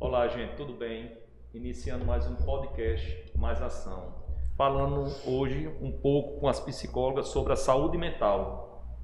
[0.00, 1.10] Olá, gente, tudo bem?
[1.52, 4.14] Iniciando mais um podcast Mais Ação.
[4.56, 8.94] Falando hoje um pouco com as psicólogas sobre a saúde mental.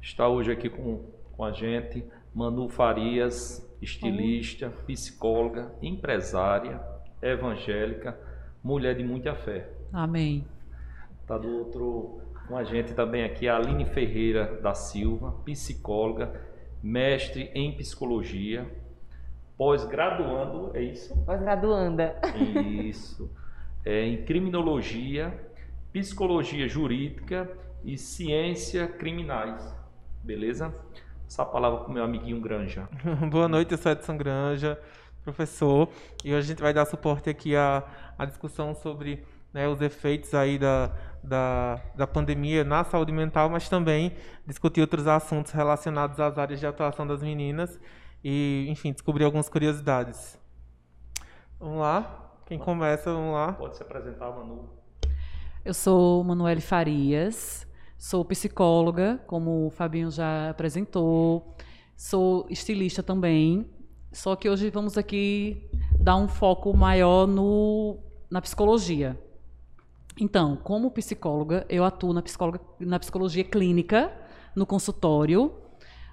[0.00, 6.80] Está hoje aqui com, com a gente Manu Farias, estilista, psicóloga, empresária,
[7.20, 8.16] evangélica,
[8.62, 9.68] mulher de muita fé.
[9.92, 10.46] Amém.
[11.22, 16.40] Está do outro com a gente também aqui a Aline Ferreira da Silva, psicóloga,
[16.80, 18.64] mestre em psicologia,
[19.58, 21.16] pós-graduando, é isso?
[21.24, 22.14] Pós-graduanda.
[22.64, 23.28] Isso.
[23.84, 25.36] É, em criminologia,
[25.92, 27.50] psicologia jurídica
[27.84, 29.74] e ciência criminais.
[30.22, 30.72] Beleza?
[31.26, 32.88] Essa palavra com meu amiguinho Granja.
[33.28, 34.78] Boa noite, eu sou Edson Granja,
[35.24, 35.88] professor,
[36.24, 37.82] e hoje a gente vai dar suporte aqui à,
[38.16, 43.68] à discussão sobre né, os efeitos aí da, da, da pandemia na saúde mental, mas
[43.68, 44.12] também
[44.46, 47.78] discutir outros assuntos relacionados às áreas de atuação das meninas
[48.22, 50.38] e, enfim, descobrir algumas curiosidades.
[51.58, 52.32] Vamos lá?
[52.46, 53.52] Quem começa, vamos lá.
[53.52, 54.70] Pode se apresentar, Manu.
[55.64, 57.66] Eu sou Manuele Farias,
[57.98, 61.54] sou psicóloga, como o Fabinho já apresentou,
[61.96, 63.68] sou estilista também,
[64.12, 65.68] só que hoje vamos aqui
[66.00, 67.98] dar um foco maior no,
[68.30, 69.20] na psicologia.
[70.18, 72.22] Então, como psicóloga, eu atuo na,
[72.80, 74.12] na psicologia clínica,
[74.54, 75.52] no consultório,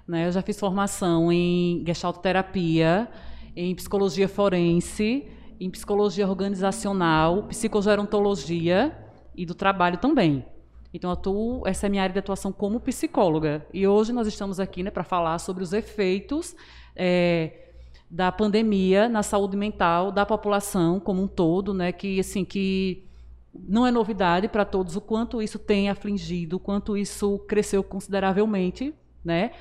[0.06, 0.26] né?
[0.26, 3.08] Eu já fiz formação em gestaltoterapia,
[3.54, 5.26] em psicologia forense,
[5.58, 8.96] em psicologia organizacional, psicogerontologia
[9.34, 10.44] e do trabalho também.
[10.92, 13.66] Então, atuo, essa é a minha área de atuação como psicóloga.
[13.72, 16.54] E hoje nós estamos aqui né, para falar sobre os efeitos
[16.94, 17.70] é,
[18.10, 23.06] da pandemia na saúde mental da população como um todo, né, que, assim, que
[23.52, 28.94] não é novidade para todos o quanto isso tem afligido, o quanto isso cresceu consideravelmente,
[29.24, 29.52] né?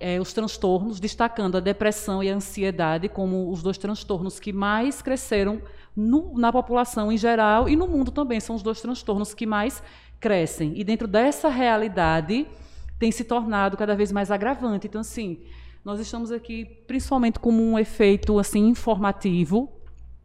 [0.00, 5.00] É, os transtornos, destacando a depressão e a ansiedade como os dois transtornos que mais
[5.00, 5.62] cresceram
[5.94, 8.40] no, na população em geral e no mundo também.
[8.40, 9.82] São os dois transtornos que mais
[10.20, 10.72] crescem.
[10.76, 12.46] E dentro dessa realidade
[12.98, 14.86] tem se tornado cada vez mais agravante.
[14.86, 15.38] Então, assim,
[15.84, 19.70] nós estamos aqui principalmente como um efeito assim informativo,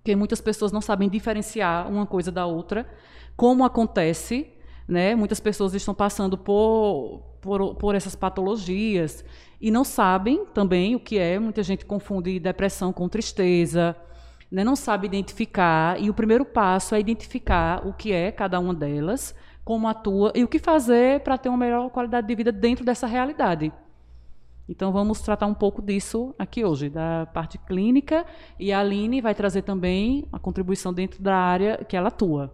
[0.03, 2.89] que muitas pessoas não sabem diferenciar uma coisa da outra,
[3.35, 4.47] como acontece,
[4.87, 5.15] né?
[5.15, 9.23] Muitas pessoas estão passando por, por, por essas patologias
[9.59, 11.37] e não sabem também o que é.
[11.39, 13.95] Muita gente confunde depressão com tristeza,
[14.51, 14.63] né?
[14.63, 15.99] não sabe identificar.
[16.01, 20.43] E o primeiro passo é identificar o que é cada uma delas, como atua e
[20.43, 23.71] o que fazer para ter uma melhor qualidade de vida dentro dessa realidade.
[24.67, 28.23] Então vamos tratar um pouco disso aqui hoje, da parte clínica,
[28.59, 32.53] e a Aline vai trazer também a contribuição dentro da área que ela atua.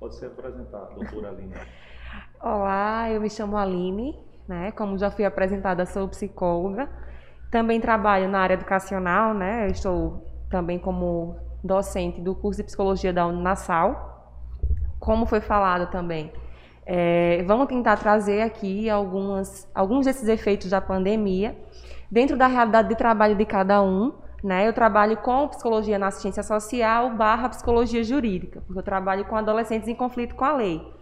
[0.00, 1.54] Pode ser apresentada, doutora Aline.
[2.44, 4.72] Olá, eu me chamo Aline, né?
[4.72, 6.90] Como já fui apresentada, sou psicóloga.
[7.52, 9.66] Também trabalho na área educacional, né?
[9.66, 14.34] Eu estou também como docente do curso de psicologia da Uninasal.
[14.98, 16.32] Como foi falado também,
[16.84, 21.56] é, vamos tentar trazer aqui algumas, alguns desses efeitos da pandemia
[22.10, 24.14] dentro da realidade de trabalho de cada um.
[24.42, 24.66] Né?
[24.66, 29.86] Eu trabalho com psicologia na assistência social barra psicologia jurídica, porque eu trabalho com adolescentes
[29.86, 31.01] em conflito com a lei.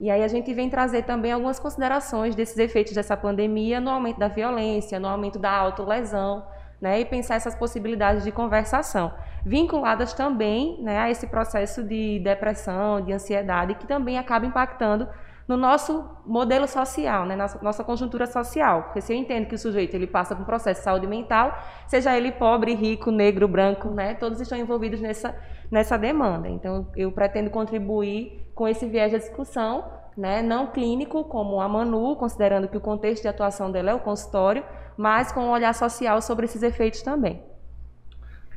[0.00, 4.18] E aí a gente vem trazer também algumas considerações desses efeitos dessa pandemia no aumento
[4.18, 6.42] da violência, no aumento da autolesão,
[6.80, 9.12] né, e pensar essas possibilidades de conversação,
[9.44, 15.06] vinculadas também né, a esse processo de depressão, de ansiedade, que também acaba impactando
[15.46, 18.84] no nosso modelo social, né, na nossa conjuntura social.
[18.84, 21.58] Porque se eu entendo que o sujeito ele passa por um processo de saúde mental,
[21.86, 25.36] seja ele pobre, rico, negro, branco, né, todos estão envolvidos nessa,
[25.70, 26.48] nessa demanda.
[26.48, 32.14] Então, eu pretendo contribuir com esse viés de discussão, né, não clínico, como a Manu,
[32.14, 34.62] considerando que o contexto de atuação dela é o consultório,
[34.98, 37.42] mas com um olhar social sobre esses efeitos também.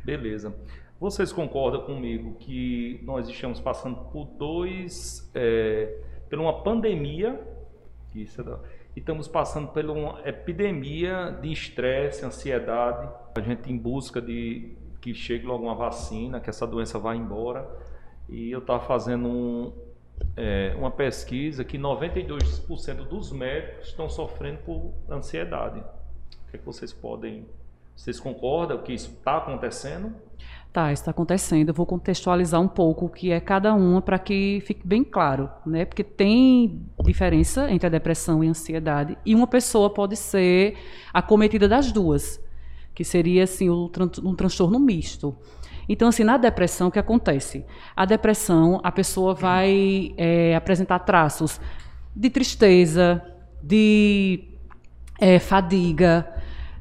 [0.03, 0.53] Beleza.
[0.99, 5.95] Vocês concordam comigo que nós estamos passando por dois, é,
[6.29, 7.39] por uma pandemia,
[8.13, 8.43] isso é
[8.93, 15.13] e estamos passando por uma epidemia de estresse, ansiedade, a gente em busca de que
[15.13, 17.65] chegue logo uma vacina, que essa doença vá embora.
[18.27, 19.73] E eu estava fazendo um,
[20.35, 25.79] é, uma pesquisa que 92% dos médicos estão sofrendo por ansiedade.
[25.79, 27.45] O que, é que vocês podem.
[27.95, 30.13] Vocês concordam que isso está acontecendo?
[30.73, 31.69] Tá, está acontecendo.
[31.69, 35.47] Eu vou contextualizar um pouco o que é cada uma para que fique bem claro,
[35.63, 35.85] né?
[35.85, 40.75] Porque tem diferença entre a depressão e a ansiedade e uma pessoa pode ser
[41.13, 42.43] acometida das duas,
[42.93, 45.35] que seria assim um transtorno misto.
[45.87, 47.65] Então, assim, na depressão, o que acontece?
[47.95, 51.59] A depressão, a pessoa vai é, apresentar traços
[52.15, 53.21] de tristeza,
[53.61, 54.45] de
[55.19, 56.27] é, fadiga,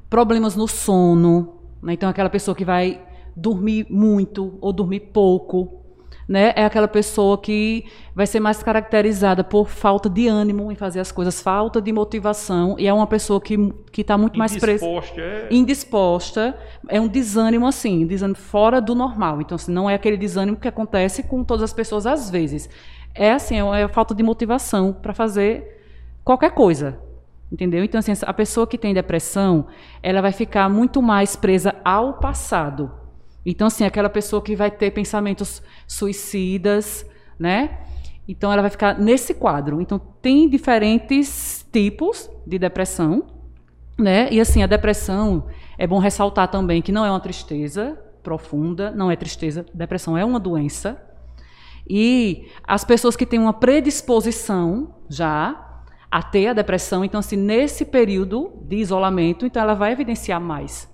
[0.09, 1.95] problemas no sono, Né?
[1.95, 3.01] Então, aquela pessoa que vai
[3.35, 5.82] dormir muito ou dormir pouco,
[6.29, 6.53] né?
[6.57, 7.85] É aquela pessoa que
[8.15, 12.77] vai ser mais caracterizada por falta de ânimo em fazer as coisas, falta de motivação,
[12.79, 14.87] e é uma pessoa que está muito mais presa.
[15.17, 15.49] É...
[15.51, 16.57] Indisposta.
[16.89, 19.41] É um desânimo assim, um desânimo fora do normal.
[19.41, 22.69] Então, assim, não é aquele desânimo que acontece com todas as pessoas às vezes.
[23.15, 25.83] É assim, é a falta de motivação para fazer
[26.25, 26.99] qualquer coisa.
[27.51, 27.85] Entendeu?
[27.85, 29.67] Então, assim, a pessoa que tem depressão,
[30.03, 33.02] ela vai ficar muito mais presa ao passado
[33.45, 37.05] então, assim, aquela pessoa que vai ter pensamentos suicidas,
[37.39, 37.79] né?
[38.27, 39.81] Então, ela vai ficar nesse quadro.
[39.81, 43.27] Então, tem diferentes tipos de depressão,
[43.99, 44.29] né?
[44.31, 45.47] E, assim, a depressão,
[45.77, 49.67] é bom ressaltar também que não é uma tristeza profunda, não é tristeza.
[49.75, 51.03] Depressão é uma doença.
[51.89, 55.69] E as pessoas que têm uma predisposição já
[56.09, 60.92] a ter a depressão, então, assim, nesse período de isolamento, então, ela vai evidenciar mais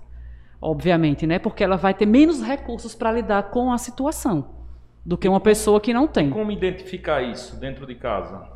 [0.60, 1.38] obviamente, né?
[1.38, 4.56] Porque ela vai ter menos recursos para lidar com a situação
[5.04, 6.30] do que uma pessoa que não tem.
[6.30, 8.46] Como identificar isso dentro de casa?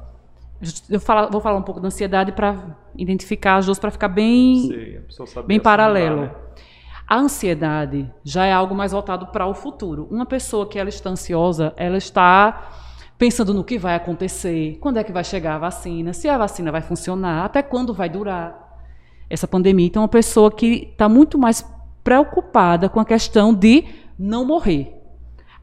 [0.88, 4.68] Eu falo, vou falar um pouco da ansiedade para identificar as duas para ficar bem,
[4.68, 5.00] Sei,
[5.46, 6.22] bem paralelo.
[6.22, 6.34] Né?
[7.08, 10.06] A ansiedade já é algo mais voltado para o futuro.
[10.10, 12.70] Uma pessoa que ela está ansiosa, ela está
[13.18, 16.72] pensando no que vai acontecer, quando é que vai chegar a vacina, se a vacina
[16.72, 18.80] vai funcionar, até quando vai durar
[19.28, 19.86] essa pandemia.
[19.86, 21.64] Então, uma pessoa que está muito mais
[22.02, 23.84] preocupada com a questão de
[24.18, 24.94] não morrer.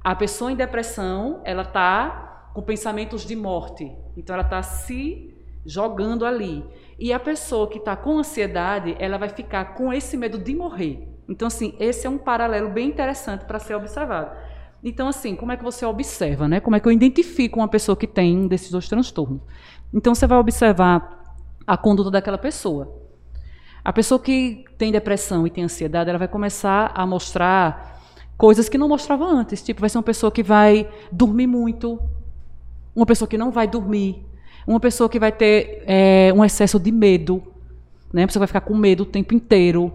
[0.04, 3.92] A pessoa em depressão, ela está com pensamentos de morte.
[4.16, 6.66] Então, ela está se jogando ali.
[6.98, 11.08] E a pessoa que está com ansiedade, ela vai ficar com esse medo de morrer.
[11.28, 14.36] Então, assim, esse é um paralelo bem interessante para ser observado.
[14.84, 16.60] Então, assim, como é que você observa, né?
[16.60, 19.42] Como é que eu identifico uma pessoa que tem um desses dois transtornos?
[19.94, 21.20] Então, você vai observar
[21.68, 22.99] a conduta daquela pessoa.
[23.90, 28.00] A pessoa que tem depressão e tem ansiedade, ela vai começar a mostrar
[28.38, 29.64] coisas que não mostrava antes.
[29.64, 32.00] Tipo, vai ser uma pessoa que vai dormir muito,
[32.96, 34.24] uma pessoa que não vai dormir,
[34.68, 37.42] uma pessoa que vai ter é, um excesso de medo,
[38.14, 38.26] né?
[38.26, 39.92] A vai ficar com medo o tempo inteiro,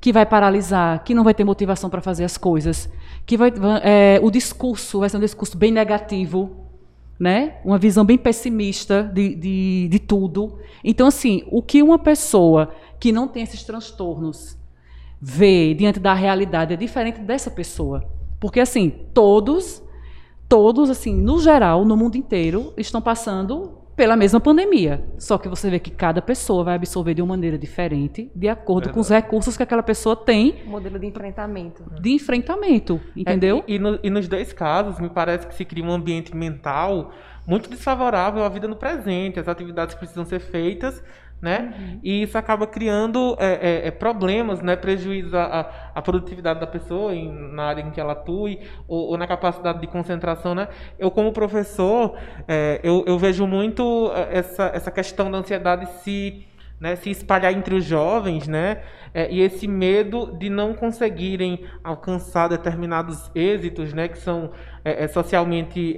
[0.00, 2.88] que vai paralisar, que não vai ter motivação para fazer as coisas,
[3.26, 3.52] que vai,
[3.82, 6.64] é, o discurso vai ser um discurso bem negativo,
[7.18, 7.56] né?
[7.62, 10.58] Uma visão bem pessimista de, de, de tudo.
[10.82, 14.58] Então, assim, o que uma pessoa que não tem esses transtornos
[15.20, 18.04] vê diante da realidade é diferente dessa pessoa.
[18.38, 19.82] Porque, assim, todos,
[20.48, 25.02] todos, assim, no geral, no mundo inteiro, estão passando pela mesma pandemia.
[25.18, 28.90] Só que você vê que cada pessoa vai absorver de uma maneira diferente, de acordo
[28.90, 30.56] com os recursos que aquela pessoa tem.
[30.66, 31.84] Modelo de enfrentamento.
[32.00, 33.64] De enfrentamento, entendeu?
[33.66, 36.36] É, e, e, no, e nos dois casos, me parece que se cria um ambiente
[36.36, 37.12] mental
[37.46, 39.38] muito desfavorável à vida no presente.
[39.38, 41.02] As atividades precisam ser feitas
[41.44, 41.74] né?
[41.78, 42.00] Uhum.
[42.02, 44.76] E isso acaba criando é, é, é problemas, né?
[44.76, 49.18] Prejuízo à, à, produtividade da pessoa em, na área em que ela atue ou, ou,
[49.18, 50.68] na capacidade de concentração, né?
[50.98, 52.16] Eu como professor,
[52.48, 56.46] é, eu, eu, vejo muito é, essa, essa questão da ansiedade se,
[56.80, 58.80] né, se espalhar entre os jovens, né?
[59.12, 64.08] É, e esse medo de não conseguirem alcançar determinados êxitos, né?
[64.08, 64.50] Que são
[65.12, 65.94] socialmente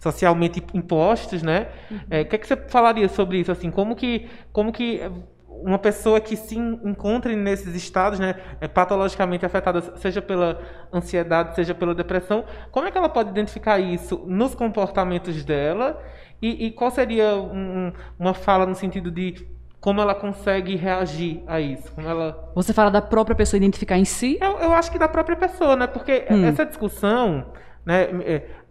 [0.00, 1.68] socialmente impostos, né?
[1.90, 2.00] Uhum.
[2.10, 3.52] É, o que, é que você falaria sobre isso?
[3.52, 5.00] Assim, como que, como que
[5.46, 10.58] uma pessoa que se encontre nesses estados, né, é patologicamente afetada, seja pela
[10.92, 16.02] ansiedade, seja pela depressão, como é que ela pode identificar isso nos comportamentos dela?
[16.40, 19.46] E, e qual seria um, uma fala no sentido de
[19.78, 21.92] como ela consegue reagir a isso?
[21.92, 22.50] Como ela...
[22.54, 24.38] Você fala da própria pessoa identificar em si?
[24.40, 25.86] Eu, eu acho que da própria pessoa, né?
[25.86, 26.44] Porque hum.
[26.46, 27.46] essa discussão,
[27.84, 28.08] né?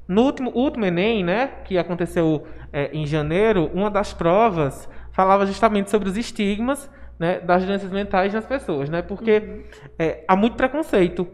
[0.09, 5.91] No último, último Enem, né, que aconteceu é, em janeiro, uma das provas falava justamente
[5.91, 6.89] sobre os estigmas
[7.19, 9.63] né, das doenças mentais nas pessoas, né, porque uhum.
[9.99, 11.27] é, há muito preconceito,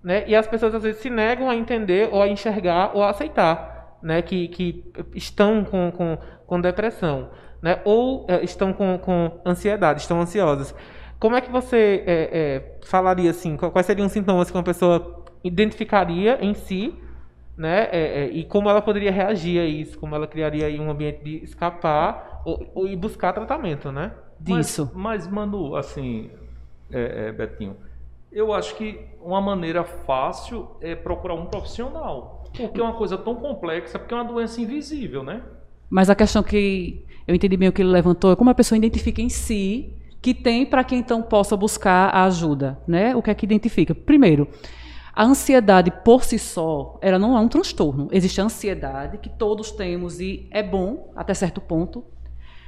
[0.00, 3.10] né, e as pessoas às vezes se negam a entender ou a enxergar ou a
[3.10, 9.40] aceitar, né, que, que estão com, com, com depressão, né, ou é, estão com, com
[9.44, 10.72] ansiedade, estão ansiosas.
[11.18, 13.56] Como é que você é, é, falaria assim?
[13.56, 16.94] Quais seriam os sintomas que uma pessoa identificaria em si
[17.56, 17.88] né?
[17.90, 21.22] É, é, e como ela poderia reagir a isso, como ela criaria aí um ambiente
[21.22, 24.12] de escapar ou, ou e buscar tratamento, né?
[24.38, 24.90] Disso.
[24.94, 26.30] Mas, mas Manu, assim,
[26.90, 27.76] é, é, Betinho,
[28.32, 33.34] eu acho que uma maneira fácil é procurar um profissional, porque é uma coisa tão
[33.34, 35.42] complexa, porque é uma doença invisível, né?
[35.88, 38.78] Mas a questão que eu entendi bem o que ele levantou é como a pessoa
[38.78, 43.14] identifica em si que tem para que então possa buscar a ajuda, né?
[43.16, 43.94] O que é que identifica?
[43.94, 44.48] Primeiro,
[45.20, 48.08] a ansiedade por si só, ela não é um transtorno.
[48.10, 52.02] Existe a ansiedade que todos temos e é bom até certo ponto.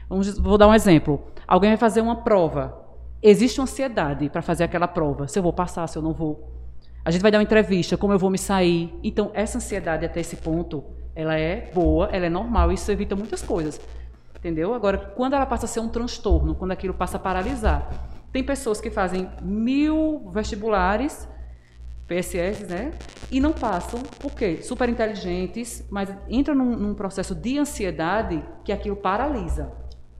[0.06, 1.18] Vamos, vou dar um exemplo.
[1.48, 2.78] Alguém vai fazer uma prova,
[3.22, 5.26] existe uma ansiedade para fazer aquela prova.
[5.26, 6.52] Se eu vou passar, se eu não vou.
[7.02, 8.94] A gente vai dar uma entrevista, como eu vou me sair.
[9.02, 10.84] Então, essa ansiedade até esse ponto,
[11.16, 13.80] ela é boa, ela é normal, isso evita muitas coisas.
[14.36, 14.74] Entendeu?
[14.74, 17.88] Agora, quando ela passa a ser um transtorno, quando aquilo passa a paralisar.
[18.30, 21.26] Tem pessoas que fazem mil vestibulares,
[22.12, 22.92] PSS, né?
[23.30, 24.58] E não passam, por quê?
[24.62, 29.72] Super inteligentes, mas entram num, num processo de ansiedade que aquilo paralisa.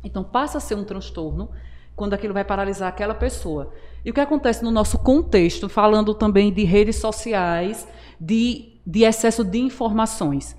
[0.02, 1.50] Então, passa a ser um transtorno
[1.94, 3.72] quando aquilo vai paralisar aquela pessoa.
[4.04, 7.87] E o que acontece no nosso contexto, falando também de redes sociais,
[8.18, 10.56] de, de excesso de informações.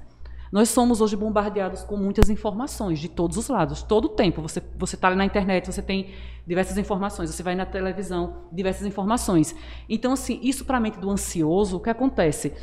[0.53, 4.39] Nós somos hoje bombardeados com muitas informações de todos os lados, todo o tempo.
[4.43, 6.11] Você você está na internet, você tem
[6.45, 7.31] diversas informações.
[7.31, 9.55] Você vai na televisão, diversas informações.
[9.89, 12.53] Então, assim, isso para a mente do ansioso, o que acontece?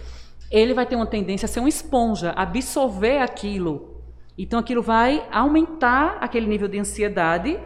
[0.52, 4.00] Ele vai ter uma tendência a ser uma esponja, absorver aquilo.
[4.38, 7.59] Então, aquilo vai aumentar aquele nível de ansiedade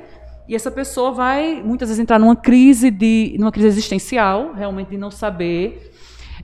[0.49, 4.97] e essa pessoa vai muitas vezes entrar numa crise de, numa crise existencial, realmente de
[4.97, 5.93] não saber.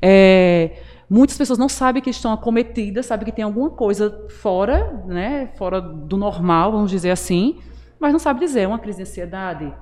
[0.03, 5.49] É, Muitas pessoas não sabem que estão acometidas, sabem que tem alguma coisa fora, né,
[5.57, 7.59] fora do normal, vamos dizer assim,
[7.99, 8.61] mas não sabe dizer.
[8.61, 9.75] É uma crise de ansiedade.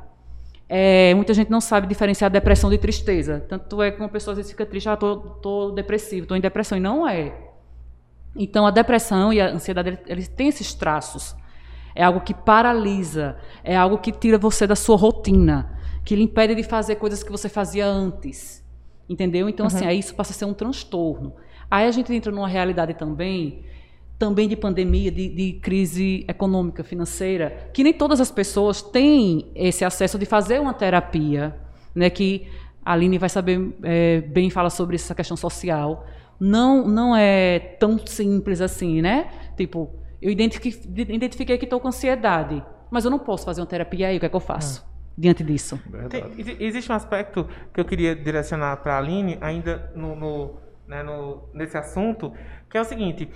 [0.67, 3.45] É, muita gente não sabe diferenciar depressão de tristeza.
[3.47, 6.41] Tanto é que uma pessoa às vezes fica triste, ah, tô, tô depressivo, tô em
[6.41, 7.35] depressão, e não é.
[8.35, 11.37] Então a depressão e a ansiedade, eles têm esses traços.
[11.95, 16.55] É algo que paralisa, é algo que tira você da sua rotina, que lhe impede
[16.55, 18.58] de fazer coisas que você fazia antes.
[19.09, 19.49] Entendeu?
[19.49, 19.83] Então, assim, uhum.
[19.83, 21.35] assim, aí isso passa a ser um transtorno.
[21.71, 23.63] Aí a gente entra numa realidade também,
[24.19, 29.85] também de pandemia, de, de, crise econômica, financeira, que nem todas as pessoas têm esse
[29.85, 31.57] acesso de fazer uma terapia,
[31.95, 32.11] né?
[32.11, 32.49] Que
[32.85, 36.07] a Aline vai saber é, bem falar sobre essa questão social.
[36.39, 39.31] Não, não é tão simples assim, né?
[39.57, 40.73] Tipo, eu identifiquei,
[41.15, 44.27] identifiquei que estou com ansiedade, mas eu não posso fazer uma terapia aí, o que
[44.27, 44.83] é que eu faço?
[44.83, 45.81] Uhum diante disso.
[46.09, 46.25] Tem,
[46.61, 50.55] existe um aspecto que eu queria direcionar para a Aline, ainda no, no,
[50.87, 52.33] né, no, nesse assunto,
[52.71, 53.29] que é o seguinte.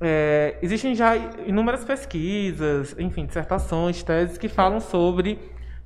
[0.00, 1.14] É, existem já
[1.46, 5.38] inúmeras pesquisas, enfim, dissertações, teses que falam sobre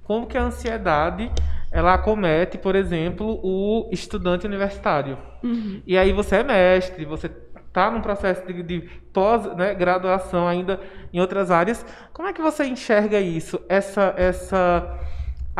[0.05, 1.31] como que a ansiedade
[1.71, 5.19] ela acomete, por exemplo, o estudante universitário.
[5.43, 5.83] Uhum.
[5.87, 7.31] E aí você é mestre, você
[7.69, 8.81] está num processo de, de
[9.13, 10.81] pós-graduação né, ainda
[11.13, 11.87] em outras áreas.
[12.13, 13.61] Como é que você enxerga isso?
[13.69, 14.99] Essa, essa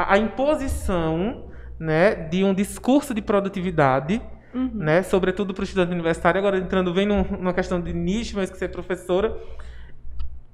[0.01, 4.21] a, a imposição né, de um discurso de produtividade,
[4.55, 4.71] uhum.
[4.75, 8.51] né, sobretudo para o estudante universitário, agora entrando bem num, numa questão de nicho, mas
[8.51, 9.37] que ser professora.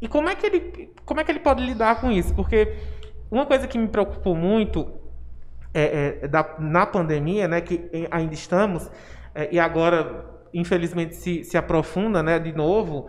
[0.01, 2.35] E como é, que ele, como é que ele pode lidar com isso?
[2.35, 2.75] Porque
[3.31, 4.93] uma coisa que me preocupou muito
[5.75, 8.91] é, é, da, na pandemia, né, que ainda estamos,
[9.35, 13.09] é, e agora, infelizmente, se, se aprofunda né, de novo,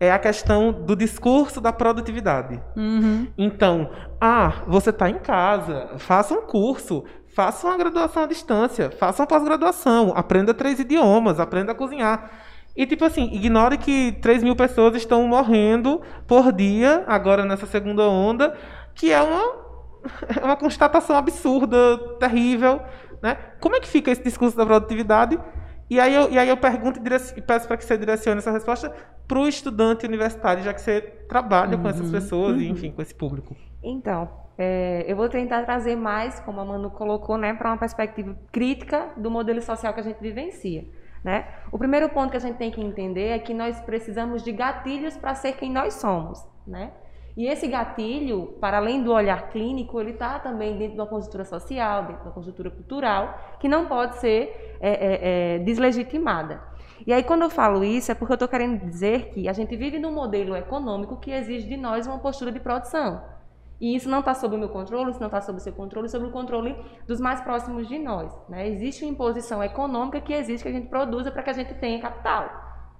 [0.00, 2.60] é a questão do discurso da produtividade.
[2.76, 3.26] Uhum.
[3.36, 3.90] Então,
[4.20, 9.26] ah, você está em casa, faça um curso, faça uma graduação à distância, faça uma
[9.26, 12.30] pós-graduação, aprenda três idiomas, aprenda a cozinhar.
[12.76, 18.04] E, tipo assim, ignore que 3 mil pessoas estão morrendo por dia, agora nessa segunda
[18.04, 18.56] onda,
[18.94, 19.42] que é uma,
[20.40, 22.80] é uma constatação absurda, terrível.
[23.20, 23.36] Né?
[23.60, 25.36] Como é que fica esse discurso da produtividade?
[25.90, 27.00] E aí eu, e aí eu pergunto
[27.36, 28.94] e peço para que você direcione essa resposta
[29.28, 32.12] para o estudante universitário, já que você trabalha uhum, com essas uhum.
[32.12, 32.62] pessoas uhum.
[32.62, 33.54] e, enfim, com esse público.
[33.82, 38.34] Então, é, eu vou tentar trazer mais, como a Manu colocou, né, para uma perspectiva
[38.50, 40.84] crítica do modelo social que a gente vivencia.
[41.22, 41.46] Né?
[41.70, 45.16] O primeiro ponto que a gente tem que entender é que nós precisamos de gatilhos
[45.16, 46.42] para ser quem nós somos.
[46.66, 46.90] Né?
[47.36, 51.44] E esse gatilho, para além do olhar clínico, ele está também dentro de uma conjuntura
[51.44, 56.60] social, dentro de uma conjuntura cultural, que não pode ser é, é, é, deslegitimada.
[57.06, 59.76] E aí, quando eu falo isso, é porque eu estou querendo dizer que a gente
[59.76, 63.22] vive num modelo econômico que exige de nós uma postura de produção.
[63.80, 66.08] E isso não está sob o meu controle, isso não está sob o seu controle,
[66.08, 66.76] sob o controle
[67.06, 68.36] dos mais próximos de nós.
[68.48, 68.68] Né?
[68.68, 72.00] Existe uma imposição econômica que exige que a gente produza para que a gente tenha
[72.00, 72.50] capital.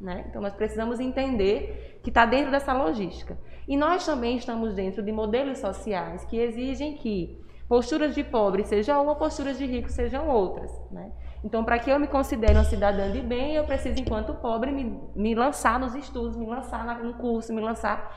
[0.01, 0.25] Né?
[0.29, 3.37] Então, nós precisamos entender que está dentro dessa logística.
[3.67, 9.03] E nós também estamos dentro de modelos sociais que exigem que posturas de pobre sejam
[9.03, 10.71] uma, posturas de rico sejam outras.
[10.93, 11.11] Né?
[11.45, 15.01] Então, para que eu me considere uma cidadã de bem, eu preciso, enquanto pobre, me,
[15.15, 18.13] me lançar nos estudos, me lançar no curso, me lançar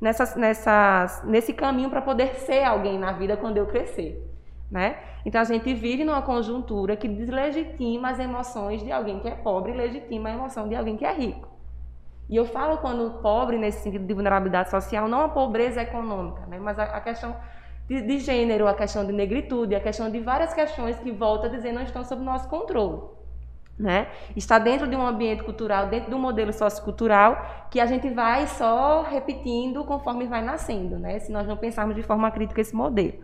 [0.00, 4.22] nessas, nessas, nesse caminho para poder ser alguém na vida quando eu crescer.
[4.70, 4.98] Né?
[5.24, 9.72] Então a gente vive numa conjuntura que deslegitima as emoções de alguém que é pobre
[9.72, 11.48] e legitima a emoção de alguém que é rico.
[12.28, 16.58] E eu falo quando pobre nesse sentido de vulnerabilidade social, não a pobreza econômica, né?
[16.58, 17.36] mas a, a questão
[17.88, 21.50] de, de, gênero, a questão de negritude, a questão de várias questões que volta a
[21.50, 23.00] dizer não estão sob nosso controle.
[23.78, 24.08] Né?
[24.34, 28.46] Está dentro de um ambiente cultural, dentro de um modelo sociocultural que a gente vai
[28.46, 31.18] só repetindo conforme vai nascendo, né?
[31.18, 33.14] se nós não pensarmos de forma crítica esse modelo.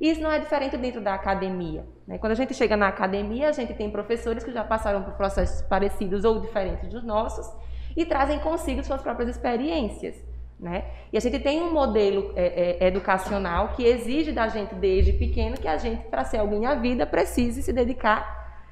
[0.00, 1.86] Isso não é diferente dentro da academia.
[2.06, 2.18] Né?
[2.18, 5.62] Quando a gente chega na academia, a gente tem professores que já passaram por processos
[5.62, 7.50] parecidos ou diferentes dos nossos
[7.96, 10.22] e trazem consigo suas próprias experiências.
[10.64, 10.82] Né?
[11.12, 15.58] E a gente tem um modelo é, é, educacional que exige da gente desde pequeno
[15.58, 18.64] que a gente, para ser alguém na vida, precise se dedicar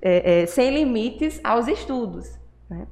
[0.00, 2.38] é, é, sem limites aos estudos.
[2.68, 2.86] Né?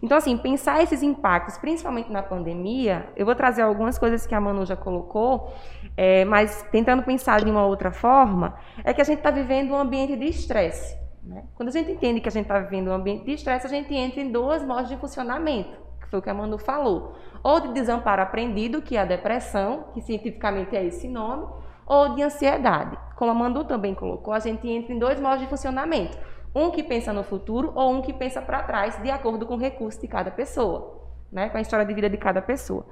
[0.00, 4.40] Então, assim, pensar esses impactos, principalmente na pandemia, eu vou trazer algumas coisas que a
[4.40, 5.52] Manu já colocou,
[5.96, 9.76] é, mas tentando pensar de uma outra forma, é que a gente está vivendo um
[9.76, 10.96] ambiente de estresse.
[11.24, 11.42] Né?
[11.56, 13.92] Quando a gente entende que a gente está vivendo um ambiente de estresse, a gente
[13.92, 17.16] entra em duas modos de funcionamento, que foi o que a Manu falou.
[17.46, 21.46] Ou de desamparo aprendido, que é a depressão, que cientificamente é esse nome,
[21.86, 22.98] ou de ansiedade.
[23.14, 26.18] Como a Manu também colocou, a gente entra em dois modos de funcionamento.
[26.52, 29.58] Um que pensa no futuro ou um que pensa para trás, de acordo com o
[29.58, 31.48] recurso de cada pessoa, né?
[31.48, 32.84] com a história de vida de cada pessoa.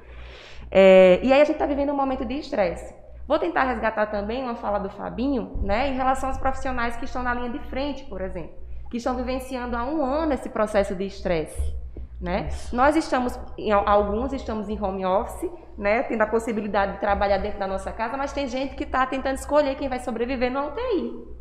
[0.70, 2.94] É, e aí a gente está vivendo um momento de estresse.
[3.26, 7.25] Vou tentar resgatar também uma fala do Fabinho, né, em relação aos profissionais que estão
[7.25, 8.54] na linha de frente, por exemplo,
[8.88, 11.84] que estão vivenciando há um ano esse processo de estresse.
[12.21, 12.49] Né?
[12.73, 13.38] Nós estamos,
[13.85, 18.16] alguns estamos em home office, né, tendo a possibilidade de trabalhar dentro da nossa casa,
[18.16, 21.35] mas tem gente que está tentando escolher quem vai sobreviver no UTI.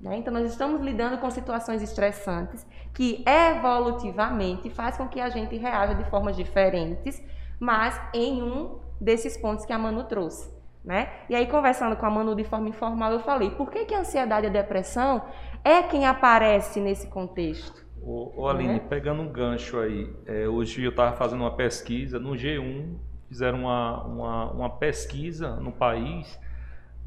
[0.00, 0.18] Né?
[0.18, 5.94] Então, nós estamos lidando com situações estressantes que evolutivamente faz com que a gente reaja
[5.94, 7.22] de formas diferentes,
[7.58, 10.52] mas em um desses pontos que a Manu trouxe.
[10.84, 11.08] Né?
[11.30, 14.00] E aí, conversando com a Manu de forma informal, eu falei, por que, que a
[14.00, 15.22] ansiedade e a depressão
[15.64, 17.83] é quem aparece nesse contexto?
[18.06, 18.78] Ô, ô Aline, né?
[18.80, 22.96] pegando um gancho aí, é, hoje eu estava fazendo uma pesquisa no G1,
[23.28, 26.38] fizeram uma, uma, uma, pesquisa no país,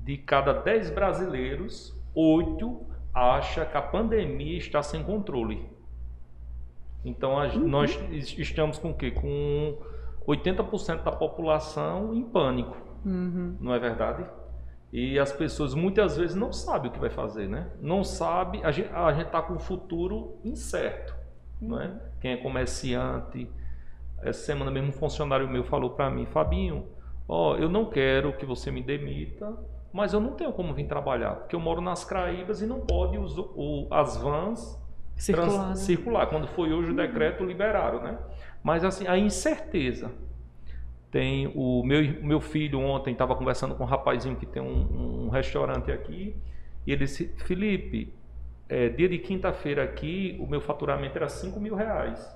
[0.03, 2.81] de cada 10 brasileiros, 8
[3.13, 5.69] acha que a pandemia está sem controle.
[7.05, 7.67] Então, a, uhum.
[7.67, 9.11] nós estamos com o quê?
[9.11, 9.77] Com
[10.27, 12.75] 80% da população em pânico.
[13.05, 13.55] Uhum.
[13.61, 14.25] Não é verdade?
[14.91, 17.69] E as pessoas muitas vezes não sabem o que vai fazer, né?
[17.81, 21.13] Não sabe, a gente a está com o futuro incerto,
[21.61, 21.67] uhum.
[21.69, 21.87] não é?
[21.87, 21.99] Uhum.
[22.21, 23.49] Quem é comerciante,
[24.21, 26.87] essa semana mesmo um funcionário meu falou para mim, Fabinho,
[27.27, 29.57] ó, eu não quero que você me demita,
[29.91, 33.17] mas eu não tenho como vir trabalhar, porque eu moro nas Craíbas e não pode
[33.17, 34.81] os, o, as vans
[35.15, 35.75] circular, trans, né?
[35.75, 36.27] circular.
[36.27, 36.95] Quando foi hoje o uhum.
[36.95, 38.17] decreto liberaram, né?
[38.63, 40.11] Mas assim, a incerteza
[41.11, 45.29] tem o meu, meu filho ontem estava conversando com um rapazinho que tem um, um
[45.29, 46.35] restaurante aqui
[46.85, 48.13] e ele disse, Felipe,
[48.67, 52.35] é, dia de quinta-feira aqui o meu faturamento era 5 mil reais.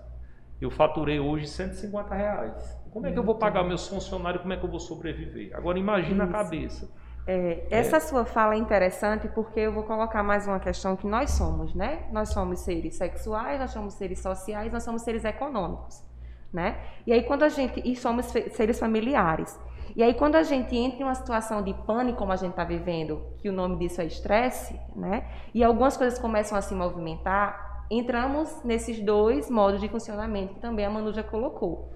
[0.59, 2.79] Eu faturei hoje 150 reais.
[2.91, 4.41] Como é que eu vou pagar meus funcionários?
[4.41, 5.55] Como é que eu vou sobreviver?
[5.55, 6.35] Agora imagina Isso.
[6.35, 6.91] a cabeça.
[7.27, 7.99] É, essa é.
[7.99, 12.07] sua fala é interessante porque eu vou colocar mais uma questão que nós somos, né?
[12.11, 16.10] Nós somos seres sexuais, nós somos seres sociais, nós somos seres econômicos
[16.53, 16.77] né?
[17.05, 19.59] E aí quando a gente e somos seres familiares.
[19.95, 22.63] E aí quando a gente entra em uma situação de pânico como a gente está
[22.63, 25.25] vivendo, que o nome disso é estresse, né?
[25.53, 30.85] E algumas coisas começam a se movimentar, entramos nesses dois modos de funcionamento que também
[30.85, 31.91] a Manu já colocou.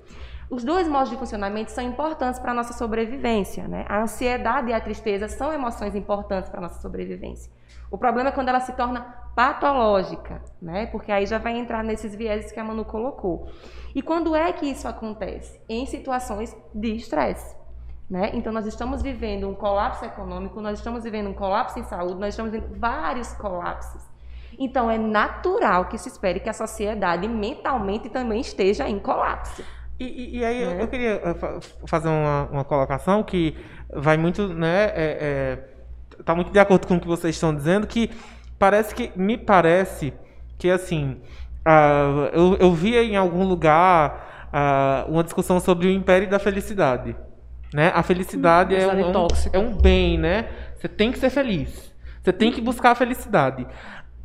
[0.49, 3.67] Os dois modos de funcionamento são importantes para a nossa sobrevivência.
[3.67, 3.85] Né?
[3.89, 7.51] A ansiedade e a tristeza são emoções importantes para a nossa sobrevivência.
[7.89, 10.85] O problema é quando ela se torna patológica, né?
[10.87, 13.49] porque aí já vai entrar nesses vieses que a Manu colocou.
[13.93, 15.59] E quando é que isso acontece?
[15.67, 17.55] Em situações de estresse.
[18.09, 18.31] Né?
[18.33, 22.29] Então, nós estamos vivendo um colapso econômico, nós estamos vivendo um colapso em saúde, nós
[22.29, 24.01] estamos vivendo vários colapsos.
[24.57, 29.63] Então, é natural que se espere que a sociedade mentalmente também esteja em colapso.
[29.99, 30.83] E, e, aí eu, né?
[30.83, 33.55] eu, queria eh, fazer uma, uma, colocação que
[33.89, 34.93] vai muito, né, é,
[36.17, 38.11] é, tá muito de acordo com o que vocês estão dizendo, que
[38.57, 40.13] parece que, me parece
[40.57, 41.19] que, assim,
[41.65, 47.15] Uh, eu, eu via em algum lugar uh, uma discussão sobre o império da felicidade.
[47.73, 47.91] Né?
[47.95, 50.47] A felicidade hum, é, um, é um bem, né?
[50.75, 51.91] Você tem que ser feliz.
[52.21, 53.65] Você tem que buscar a felicidade.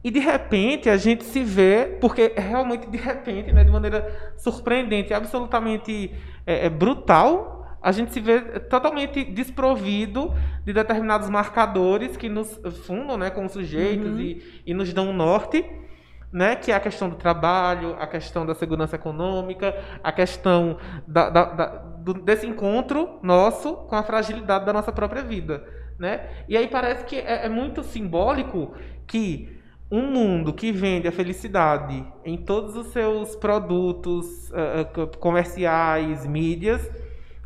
[0.04, 5.14] E de repente a gente se vê, porque realmente de repente, né, de maneira surpreendente,
[5.14, 6.12] absolutamente
[6.46, 13.16] é, é brutal, a gente se vê totalmente desprovido de determinados marcadores que nos fundam
[13.16, 14.20] né, como sujeitos uhum.
[14.20, 15.64] e, e nos dão um norte
[16.32, 21.28] né, que é a questão do trabalho, a questão da segurança econômica, a questão da,
[21.28, 25.64] da, da, do, desse encontro nosso com a fragilidade da nossa própria vida.
[25.98, 26.28] Né?
[26.48, 28.72] E aí parece que é, é muito simbólico
[29.06, 29.58] que
[29.90, 36.88] um mundo que vende a felicidade em todos os seus produtos uh, comerciais, mídias,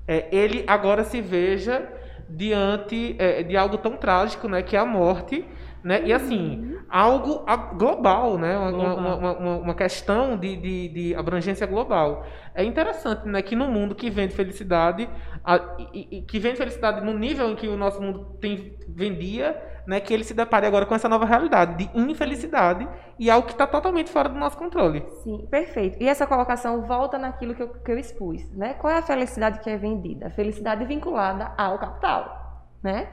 [0.07, 1.87] é, ele agora se veja
[2.29, 5.45] diante é, de algo tão trágico, né, que é a morte,
[5.85, 6.03] né?
[6.05, 8.57] E assim, algo a- global, né?
[8.59, 8.97] Uma, Global.
[8.99, 12.25] uma- uma- uma- uma questão de, de- de abrangência global.
[12.55, 15.09] É interessante, né, que no mundo que vende felicidade,
[15.45, 15.61] a-
[15.93, 20.01] e, e- que vende felicidade no nível em que o nosso mundo tem, vendia, né,
[20.01, 23.67] que ele se depare agora com essa nova realidade de infelicidade e algo que está
[23.67, 25.05] totalmente fora do nosso controle.
[25.23, 26.03] Sim, perfeito.
[26.03, 28.73] E essa colocação volta naquilo que eu, que eu expus, né?
[28.75, 30.29] Qual é a felicidade que é vendida?
[30.29, 32.44] A felicidade vinculada ao capital,
[32.85, 33.09] né?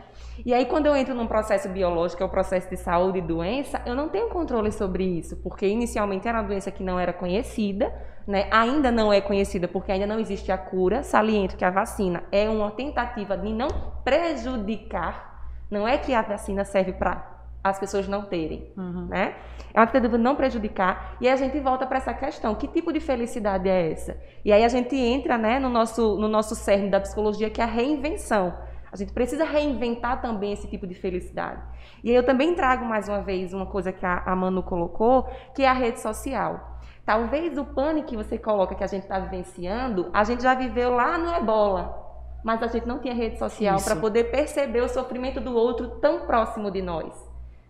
[0.46, 3.22] E aí, quando eu entro num processo biológico, que é o processo de saúde e
[3.22, 7.14] doença, eu não tenho controle sobre isso, porque inicialmente era uma doença que não era
[7.14, 7.94] conhecida,
[8.28, 8.48] né?
[8.52, 11.04] ainda não é conhecida porque ainda não existe a cura.
[11.04, 13.70] Saliento que a vacina é uma tentativa de não
[14.04, 17.30] prejudicar, não é que a vacina serve para
[17.64, 19.06] as pessoas não terem, Uhum.
[19.08, 19.36] né?
[19.74, 21.16] É uma tentativa de não prejudicar.
[21.22, 24.18] E aí a gente volta para essa questão: que tipo de felicidade é essa?
[24.44, 27.64] E aí a gente entra né, no, nosso, no nosso cerne da psicologia, que é
[27.64, 28.54] a reinvenção.
[28.92, 31.62] A gente precisa reinventar também esse tipo de felicidade.
[32.04, 35.30] E aí eu também trago mais uma vez uma coisa que a, a Manu colocou,
[35.56, 36.80] que é a rede social.
[37.06, 40.94] Talvez o pânico que você coloca que a gente está vivenciando, a gente já viveu
[40.94, 42.00] lá no ebola.
[42.44, 46.26] Mas a gente não tinha rede social para poder perceber o sofrimento do outro tão
[46.26, 47.14] próximo de nós.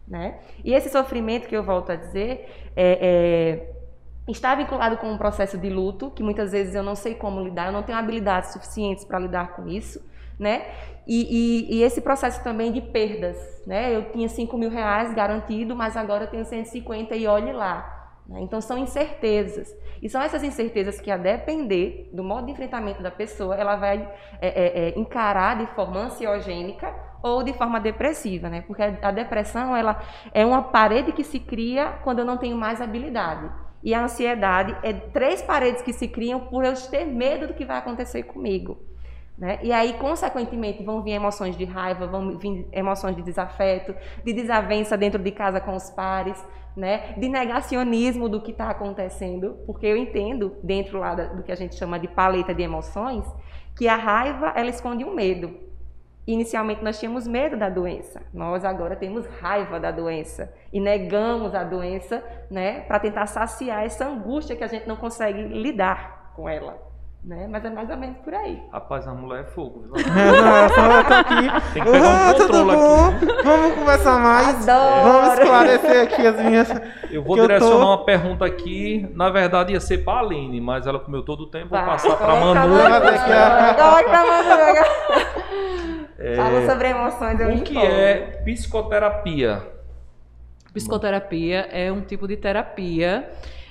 [0.08, 0.40] Né?
[0.64, 3.72] E esse sofrimento que eu volto a dizer é, é,
[4.28, 7.68] está vinculado com um processo de luto, que muitas vezes eu não sei como lidar,
[7.68, 10.04] eu não tenho habilidades suficientes para lidar com isso,
[10.38, 10.66] né?
[11.08, 13.96] E, e- e esse processo também de perdas, né?
[13.96, 17.98] Eu tinha 5 mil reais garantido, mas agora eu tenho 150 e olhe lá.
[18.28, 18.40] né?
[18.42, 19.68] Então são incertezas.
[20.02, 24.08] E são essas incertezas que, a depender do modo de enfrentamento da pessoa, ela vai
[24.40, 28.62] é, é, é, encarar de forma ansiogênica ou de forma depressiva, né?
[28.62, 30.00] Porque a depressão ela
[30.34, 33.50] é uma parede que se cria quando eu não tenho mais habilidade.
[33.84, 37.66] E a ansiedade é três paredes que se criam por eu ter medo do que
[37.66, 38.78] vai acontecer comigo.
[39.42, 39.58] Né?
[39.64, 44.96] E aí, consequentemente, vão vir emoções de raiva, vão vir emoções de desafeto, de desavença
[44.96, 46.38] dentro de casa com os pares,
[46.78, 47.16] né?
[47.18, 51.74] de negacionismo do que está acontecendo, porque eu entendo, dentro lá do que a gente
[51.74, 53.26] chama de paleta de emoções,
[53.76, 55.58] que a raiva ela esconde um medo.
[56.28, 61.64] Inicialmente nós tínhamos medo da doença, nós agora temos raiva da doença e negamos a
[61.64, 66.91] doença né, para tentar saciar essa angústia que a gente não consegue lidar com ela.
[67.24, 67.48] Né?
[67.48, 68.60] Mas é mais ou menos por aí.
[68.74, 69.92] Rapaz, a mulher é fogo, viu?
[70.10, 71.72] Nossa, tô aqui.
[71.74, 73.06] Tem que pegar um tudo controle bom?
[73.10, 73.26] aqui.
[73.44, 74.68] Vamos conversar mais.
[74.68, 75.04] Adoro.
[75.04, 76.70] Vamos esclarecer aqui as minhas.
[77.12, 79.08] Eu vou Que eu direcionar tô- uma pergunta aqui.
[79.14, 81.68] Na verdade, ia ser pra Aline, mas ela comeu todo o tempo.
[81.70, 82.82] Vou Vai, passar pra Manu.
[82.82, 83.74] a Vai ter que- É.
[83.76, 84.50] Coloca pra Manu.
[86.38, 89.62] Fala sobre emoções, eu O que é psicoterapia?
[90.74, 93.30] Psicoterapia é um tipo de terapia.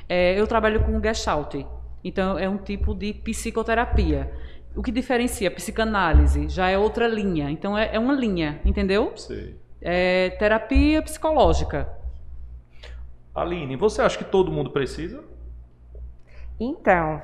[0.08, 1.54] É, eu trabalho com Gestalt,
[2.02, 4.32] então é um tipo de psicoterapia.
[4.74, 7.50] O que diferencia psicanálise já é outra linha.
[7.50, 9.12] Então é, é uma linha, entendeu?
[9.16, 9.56] Sei.
[9.80, 11.88] É terapia psicológica.
[13.34, 15.24] Aline, você acha que todo mundo precisa?
[16.58, 17.22] Então,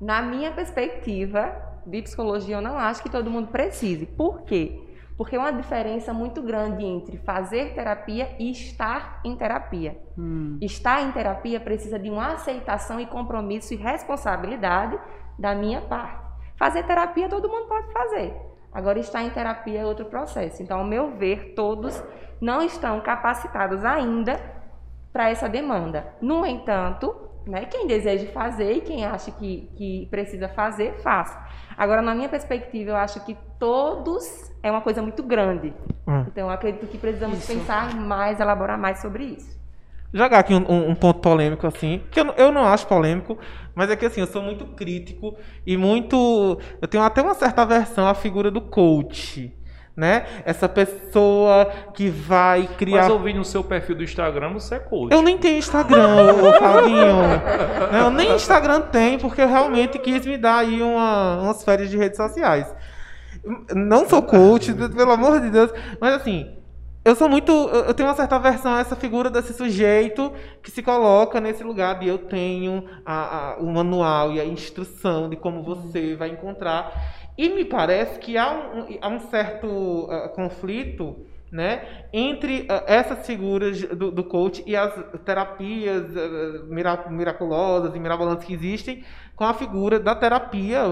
[0.00, 1.52] na minha perspectiva
[1.84, 4.06] de psicologia, eu não acho que todo mundo precise.
[4.06, 4.80] Por quê?
[5.20, 10.00] Porque é uma diferença muito grande entre fazer terapia e estar em terapia.
[10.16, 10.56] Hum.
[10.62, 14.98] Estar em terapia precisa de uma aceitação e compromisso e responsabilidade
[15.38, 16.24] da minha parte.
[16.56, 18.34] Fazer terapia todo mundo pode fazer.
[18.72, 20.62] Agora, estar em terapia é outro processo.
[20.62, 22.02] Então, ao meu ver, todos
[22.40, 24.40] não estão capacitados ainda
[25.12, 26.14] para essa demanda.
[26.22, 27.14] No entanto,
[27.46, 31.38] né, quem deseja fazer e quem acha que, que precisa fazer, faça.
[31.80, 35.72] Agora, na minha perspectiva, eu acho que todos é uma coisa muito grande.
[36.06, 36.26] Hum.
[36.28, 37.46] Então, eu acredito que precisamos Isso.
[37.46, 39.58] pensar mais, elaborar mais sobre isso.
[40.12, 43.38] Jogar aqui um, um- um ponto polêmico, assim, que eu, não- eu não acho polêmico,
[43.74, 45.34] mas é que assim, eu sou muito crítico
[45.66, 46.60] e muito.
[46.82, 49.50] Eu tenho até uma certa aversão à figura do coach.
[49.96, 50.24] Né?
[50.46, 53.02] Essa pessoa que vai criar.
[53.02, 55.12] Mas eu vi no seu perfil do Instagram, você é coach.
[55.12, 56.50] Eu nem tenho Instagram, ô.
[57.92, 61.90] Não, Eu nem Instagram tenho, porque eu realmente quis me dar aí uma, umas férias
[61.90, 62.72] de redes sociais.
[63.74, 66.54] Não sou coach, pelo amor de Deus, mas assim,
[67.04, 67.50] eu sou muito.
[67.52, 71.64] Eu eu tenho uma certa aversão a essa figura desse sujeito que se coloca nesse
[71.64, 76.28] lugar de eu tenho a, a- o manual e a instrução de como você vai
[76.30, 76.92] encontrar.
[77.42, 81.04] E me parece que há um, há um certo ah, conflito
[81.50, 84.92] né, entre ah, essas figuras do, do coach e as
[85.24, 89.02] terapias ah, mira- miraculosas e mirabolantes que existem
[89.34, 90.82] com a figura da terapia,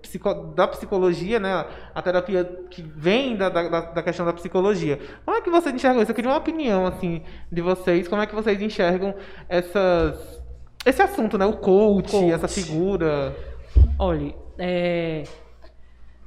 [0.00, 4.98] psico- da psicologia, né, a terapia que vem da, da, da- questão da psicologia.
[5.22, 6.10] Como é que vocês enxergam isso?
[6.12, 9.14] Eu queria uma opinião assim, de vocês, como é que vocês enxergam
[9.50, 10.42] essas,
[10.86, 12.32] esse assunto, né, o coach, Coach.
[12.32, 13.36] essa figura...
[13.98, 15.24] Olhe, é,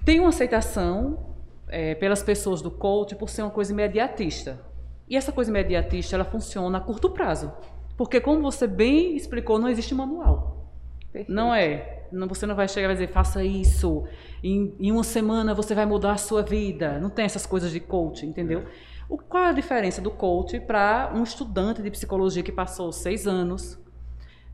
[0.06, 1.36] tem uma aceitação
[1.68, 4.64] é, pelas pessoas do coach por ser uma coisa imediatista.
[5.08, 7.52] E essa coisa imediatista, ela funciona a curto prazo.
[7.98, 10.72] Porque, como você bem explicou, não existe manual.
[11.12, 11.32] Perfeito.
[11.32, 12.08] Não é.
[12.12, 14.06] Não, você não vai chegar e dizer, faça isso.
[14.44, 17.00] Em, em uma semana você vai mudar a sua vida.
[17.00, 18.66] Não tem essas coisas de coach, entendeu?
[19.10, 23.28] O, qual é a diferença do coach para um estudante de psicologia que passou seis
[23.28, 23.80] anos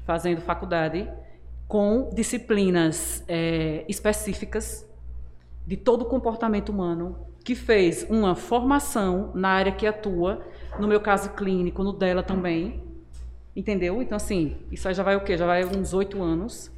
[0.06, 1.10] fazendo faculdade
[1.68, 4.89] com disciplinas é, específicas
[5.70, 10.44] de todo o comportamento humano, que fez uma formação na área que atua,
[10.80, 12.84] no meu caso clínico, no dela também,
[13.56, 14.02] entendeu?
[14.02, 15.38] Então, assim, isso aí já vai o quê?
[15.38, 16.72] Já vai uns oito anos,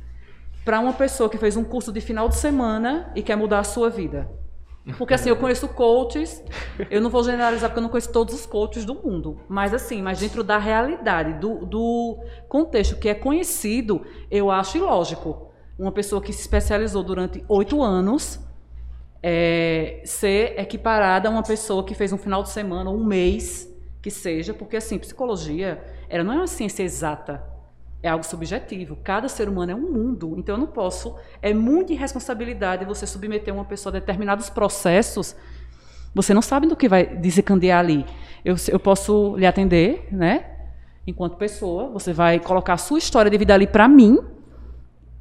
[0.65, 3.63] para uma pessoa que fez um curso de final de semana e quer mudar a
[3.63, 4.30] sua vida.
[4.97, 6.43] Porque assim, eu conheço coaches,
[6.89, 10.01] eu não vou generalizar porque eu não conheço todos os coaches do mundo, mas assim,
[10.01, 15.49] mas dentro da realidade, do, do contexto que é conhecido, eu acho ilógico
[15.80, 18.50] uma pessoa que se especializou durante oito anos
[19.23, 23.69] é, ser equiparada a uma pessoa que fez um final de semana, um mês,
[24.01, 27.43] que seja, porque assim, psicologia, ela não é uma ciência exata,
[28.01, 28.97] é algo subjetivo.
[29.03, 33.53] Cada ser humano é um mundo, então eu não posso, é muita irresponsabilidade você submeter
[33.53, 35.36] uma pessoa a determinados processos,
[36.13, 38.05] você não sabe do que vai desencandear ali.
[38.43, 40.47] Eu, eu posso lhe atender, né?
[41.05, 44.19] Enquanto pessoa, você vai colocar a sua história de vida ali para mim,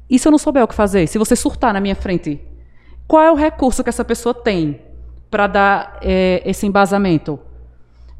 [0.09, 1.07] e se eu não souber o que fazer?
[1.07, 2.41] Se você surtar na minha frente,
[3.11, 4.79] qual é o recurso que essa pessoa tem
[5.29, 7.37] para dar é, esse embasamento?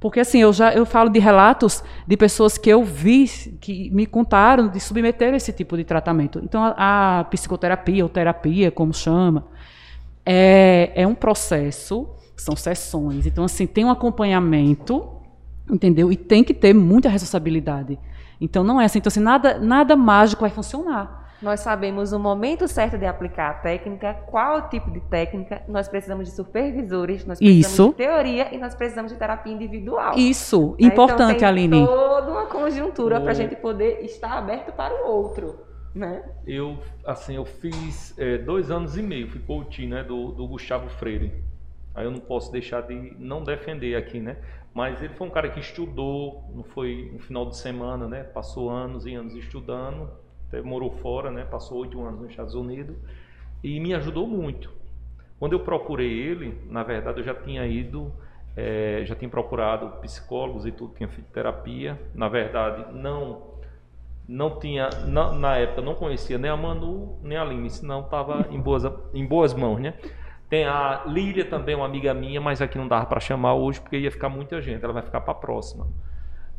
[0.01, 3.25] Porque assim, eu já eu falo de relatos de pessoas que eu vi,
[3.61, 6.41] que me contaram de submeter esse tipo de tratamento.
[6.43, 9.47] Então, a, a psicoterapia, ou terapia, como chama,
[10.25, 13.25] é, é um processo, são sessões.
[13.25, 15.07] Então, assim, tem um acompanhamento,
[15.71, 16.11] entendeu?
[16.11, 17.97] E tem que ter muita responsabilidade.
[18.41, 18.99] Então, não é assim.
[18.99, 21.20] Então, assim, nada, nada mágico vai funcionar.
[21.41, 26.29] Nós sabemos o momento certo de aplicar a técnica, qual tipo de técnica, nós precisamos
[26.29, 27.87] de supervisores, nós precisamos Isso.
[27.89, 30.15] de teoria e nós precisamos de terapia individual.
[30.15, 30.87] Isso, né?
[30.87, 31.85] importante, então, tem Aline.
[31.85, 36.23] toda uma conjuntura para a gente poder estar aberto para o outro, né?
[36.45, 40.89] Eu, assim, eu fiz é, dois anos e meio, fui coach, né, do, do Gustavo
[40.89, 41.33] Freire.
[41.95, 44.37] Aí eu não posso deixar de não defender aqui, né?
[44.73, 48.23] Mas ele foi um cara que estudou, não foi um final de semana, né?
[48.23, 50.09] Passou anos e anos estudando,
[50.51, 51.45] até morou fora, né?
[51.45, 52.97] Passou oito anos nos Estados Unidos
[53.63, 54.69] e me ajudou muito.
[55.39, 58.11] Quando eu procurei ele, na verdade eu já tinha ido,
[58.55, 61.99] eh, já tinha procurado psicólogos e tudo, tinha feito terapia.
[62.13, 63.49] Na verdade, não
[64.27, 68.47] não tinha na, na época não conhecia nem a Manu nem a Aline, senão estava
[68.51, 68.83] em boas
[69.13, 69.93] em boas mãos, né?
[70.49, 73.97] Tem a Lília também, uma amiga minha, mas aqui não dava para chamar hoje porque
[73.97, 75.87] ia ficar muita gente, ela vai ficar para a próxima.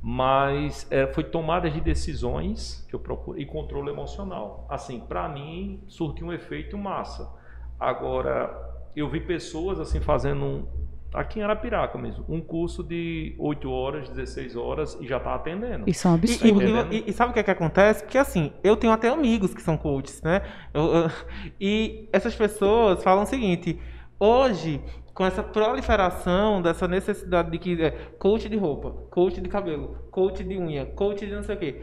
[0.03, 4.67] Mas eh, foi tomada de decisões que eu procurei e controle emocional.
[4.69, 7.31] Assim, para mim surtiu um efeito massa.
[7.79, 8.51] Agora
[8.97, 10.67] eu vi pessoas assim fazendo um,
[11.15, 15.89] aqui em Arapiraca mesmo, um curso de 8 horas, 16 horas e já tá atendendo.
[15.89, 16.63] Isso é um E, absurdo.
[16.63, 18.03] e- e- e sabe o que, é que acontece?
[18.03, 20.43] Porque assim, eu tenho até amigos que são coaches, né?
[20.75, 21.11] Eu- eu-
[21.61, 23.79] e essas pessoas falam o seguinte:
[24.19, 24.81] hoje,
[25.15, 30.43] com essa proliferação dessa necessidade de que é coach de roupa, coach de cabelo, coach
[30.43, 31.83] de unha, coach de não sei o quê.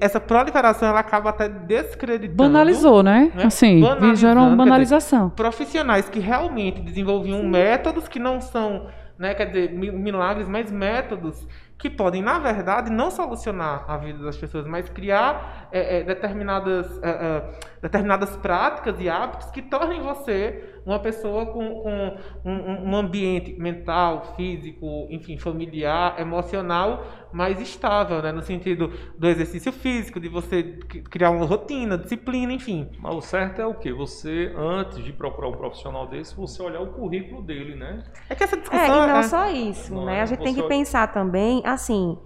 [0.00, 3.32] Essa proliferação ela acaba até descreditando Banalizou, né?
[3.34, 3.44] né?
[3.44, 3.80] Assim,
[4.14, 5.30] gerou uma dizer, banalização.
[5.30, 8.86] profissionais que realmente desenvolviam métodos que não são,
[9.18, 11.46] né, quer dizer, mi- milagres, mas métodos
[11.78, 17.00] que podem, na verdade, não solucionar a vida das pessoas, mas criar é, é, determinadas,
[17.02, 22.96] é, é, determinadas práticas e hábitos que tornem você uma pessoa com, com um, um-
[22.96, 30.28] ambiente mental, físico, enfim, familiar, emocional mais estável, né, no sentido do exercício físico, de
[30.28, 32.88] você cri- criar uma rotina, disciplina, enfim.
[32.98, 33.92] Mas o certo é o quê?
[33.92, 38.04] Você, antes de procurar um profissional desse, você olhar o currículo dele, né?
[38.28, 40.18] É que essa É, discussão e não é- só isso, Não né?
[40.18, 42.16] é A gente tem que pensar também, assim,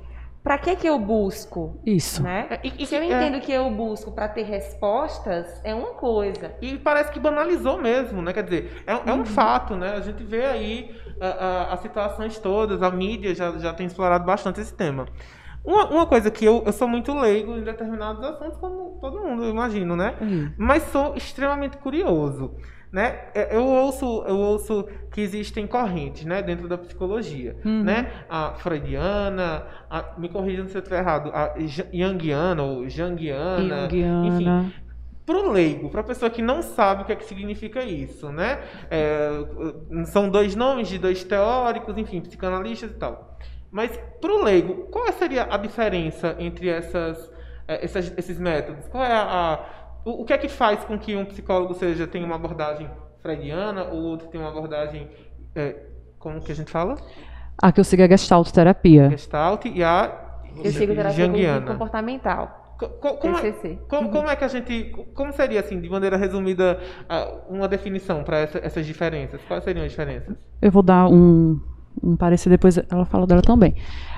[0.43, 2.23] para que que eu busco, Isso.
[2.23, 2.47] né?
[2.51, 5.91] É, e- e- Se eu é, entendo que eu busco para ter respostas, é uma
[5.95, 6.53] coisa.
[6.63, 8.33] E parece que banalizou mesmo, né?
[8.33, 9.95] Quer dizer, é, é um fato, né?
[9.97, 14.25] A gente vê aí a- a- as situações todas, a mídia já, já tem explorado
[14.25, 15.07] bastante esse tema.
[15.63, 19.45] Uma, uma coisa que eu, eu sou muito leigo em determinados assuntos, como todo mundo,
[19.45, 20.15] eu imagino, né?
[20.23, 20.51] Hum.
[20.57, 22.55] Mas sou extremamente curioso.
[22.93, 23.21] Né?
[23.35, 27.57] É, Eu ouço, eu ouço que existem correntes né, dentro da psicologia.
[27.65, 27.85] Uhum.
[27.85, 28.11] Né?
[28.29, 34.01] A freudiana, a- me corrija se eu estiver errado, a junguiana ou janguiana, enfim,
[34.31, 34.73] Jungiana.
[35.25, 38.59] Pro leigo, pra pessoa que não sabe o que é que significa isso, né?
[38.91, 39.31] É,
[40.07, 43.39] são dois nomes de dois teóricos, enfim, psicanalistas e tal.
[43.71, 47.31] Mas pro leigo, qual seria a diferença entre essas,
[47.69, 48.89] eh, essas- esses métodos?
[48.89, 49.61] Qual é a, a-
[50.05, 52.89] o, o que é que faz com que um psicólogo seja tenha uma abordagem
[53.23, 55.09] freudiana ou outro tenha uma abordagem
[55.55, 55.77] eh,
[56.19, 56.97] como que a gente fala?
[57.63, 59.11] A que eu sigo é Gestalt Terapia.
[59.11, 61.67] Gestalt e a Eu sigo terapia Junguiana.
[61.67, 62.75] comportamental.
[62.79, 63.53] Co- co- Como é,
[63.89, 64.91] como, como é que a gente.
[65.15, 66.81] Como seria, assim, de maneira resumida,
[67.51, 69.39] uma definição para essas diferenças?
[69.47, 70.35] Quais seriam as diferenças?
[70.63, 71.61] Eu vou dar um,
[72.03, 73.75] um parecer, depois ela fala dela também.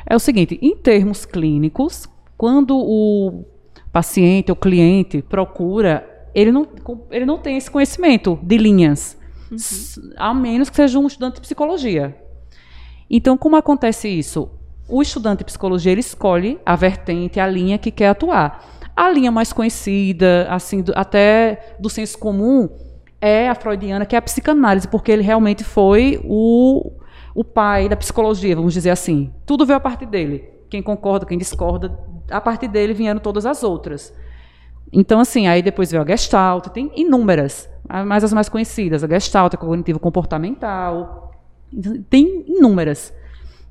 [0.07, 3.45] É o seguinte, em termos clínicos, quando o
[3.93, 6.67] paciente ou cliente procura, ele não,
[7.11, 9.19] ele não tem esse conhecimento de linhas,
[9.53, 12.17] s- a menos que seja um estudante de psicologia.
[13.11, 14.49] Então, como acontece isso?
[14.89, 18.65] O estudante de psicologia ele escolhe a vertente, a linha que quer atuar.
[18.97, 22.69] A linha mais conhecida, assim, do- até do senso comum,
[23.21, 26.93] é a freudiana, que é a psicanálise, porque ele realmente foi o,
[27.35, 29.33] o pai da psicologia, vamos dizer assim.
[29.47, 30.45] Tudo veio a partir dele.
[30.69, 31.97] Quem concorda, quem discorda,
[32.31, 34.13] a partir dele vieram todas as outras.
[34.93, 37.69] Então, assim, aí depois veio a Gestalt, tem inúmeras,
[38.07, 41.33] mas as mais conhecidas, a Gestalt, a cognitivo-comportamental,
[42.11, 43.15] tem inúmeras,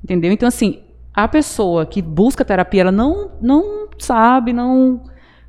[0.02, 0.32] entendeu?
[0.32, 0.82] Então, assim,
[1.14, 5.04] a pessoa que busca terapia, ela não, não sabe, não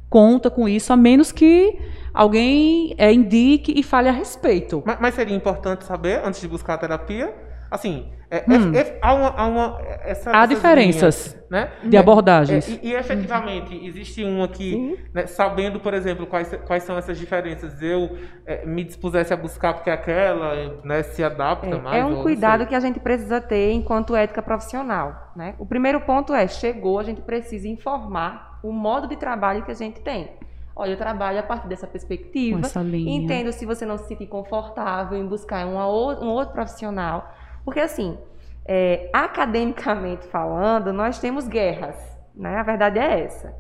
[0.10, 1.80] conta com isso, a menos que
[2.14, 4.84] alguém é, indique e fale a respeito.
[4.86, 7.34] Mas, mas seria importante saber, antes de buscar a terapia,
[7.74, 8.72] assim, é- Hum.
[8.74, 9.30] é- é- há uma.
[9.30, 11.72] Há, uma, essa, Há diferenças linhas, né?
[11.84, 12.70] de abordagens.
[12.70, 17.18] É, e, e efetivamente, existe uma que, né, sabendo, por exemplo, quais, quais são essas
[17.18, 21.98] diferenças, eu é, me dispusesse a buscar porque aquela né, se adapta mais?
[21.98, 25.32] É um cuidado que a gente precisa ter enquanto ética profissional.
[25.36, 25.56] Né?
[25.58, 29.76] O primeiro ponto é, chegou, a gente precisa informar o modo de trabalho que a
[29.76, 30.30] gente tem.
[30.76, 32.62] Olha, eu trabalho a partir dessa perspectiva.
[32.94, 37.32] Entendo se você não se sentir confortável em buscar uma um outro profissional.
[37.64, 38.18] Porque, assim,
[38.66, 41.96] é, academicamente falando, nós temos guerras.
[42.36, 42.58] Né?
[42.58, 43.54] A verdade é essa.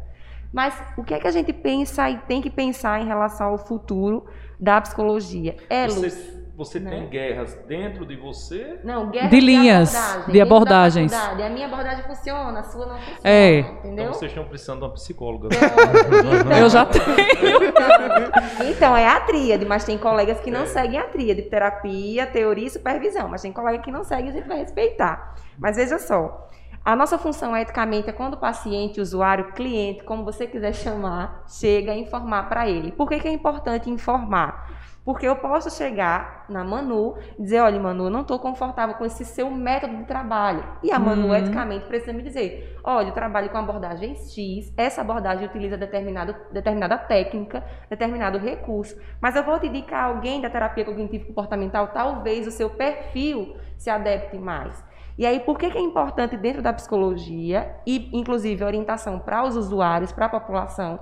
[0.51, 3.57] Mas o que é que a gente pensa e tem que pensar em relação ao
[3.57, 4.25] futuro
[4.59, 5.57] da psicologia?
[5.69, 6.42] É luz.
[6.55, 6.91] Você, né?
[6.91, 8.79] tem guerras dentro de você?
[8.83, 11.13] Não, guerra De linhas, abordagem, de dentro da abordagens.
[11.13, 13.19] A minha abordagem funciona, a sua não funciona.
[13.23, 13.59] É.
[13.59, 13.91] Entendeu?
[13.91, 15.49] Então vocês estão precisando de uma psicóloga.
[15.51, 17.03] Então, Eu já tenho.
[18.69, 22.69] Então, é a tríade, mas tem colegas que não seguem a tríade, terapia, teoria e
[22.69, 23.27] supervisão.
[23.27, 25.35] Mas tem colega que não segue e a gente vai respeitar.
[25.57, 26.49] Mas veja só,
[26.85, 31.93] a nossa função eticamente é quando o paciente, usuário, cliente, como você quiser chamar, chega
[31.93, 32.91] a informar para ele.
[32.91, 34.82] Por que, que é importante informar?
[35.05, 39.03] Porque eu posso chegar na Manu e dizer, olha, Manu, eu não estou confortável com
[39.03, 40.63] esse seu método de trabalho.
[40.81, 41.35] E a Manu, Uhum.
[41.35, 46.97] eticamente, precisa me dizer, olha, eu trabalho com abordagem X, essa abordagem utiliza determinado, determinada
[46.97, 52.69] técnica, determinado recurso, mas eu vou te indicar alguém da terapia cognitivo-comportamental, talvez o seu
[52.69, 54.81] perfil se adapte mais.
[55.17, 59.55] E aí, por que, que é importante dentro da psicologia, e inclusive orientação para os
[59.57, 60.99] usuários, para a população,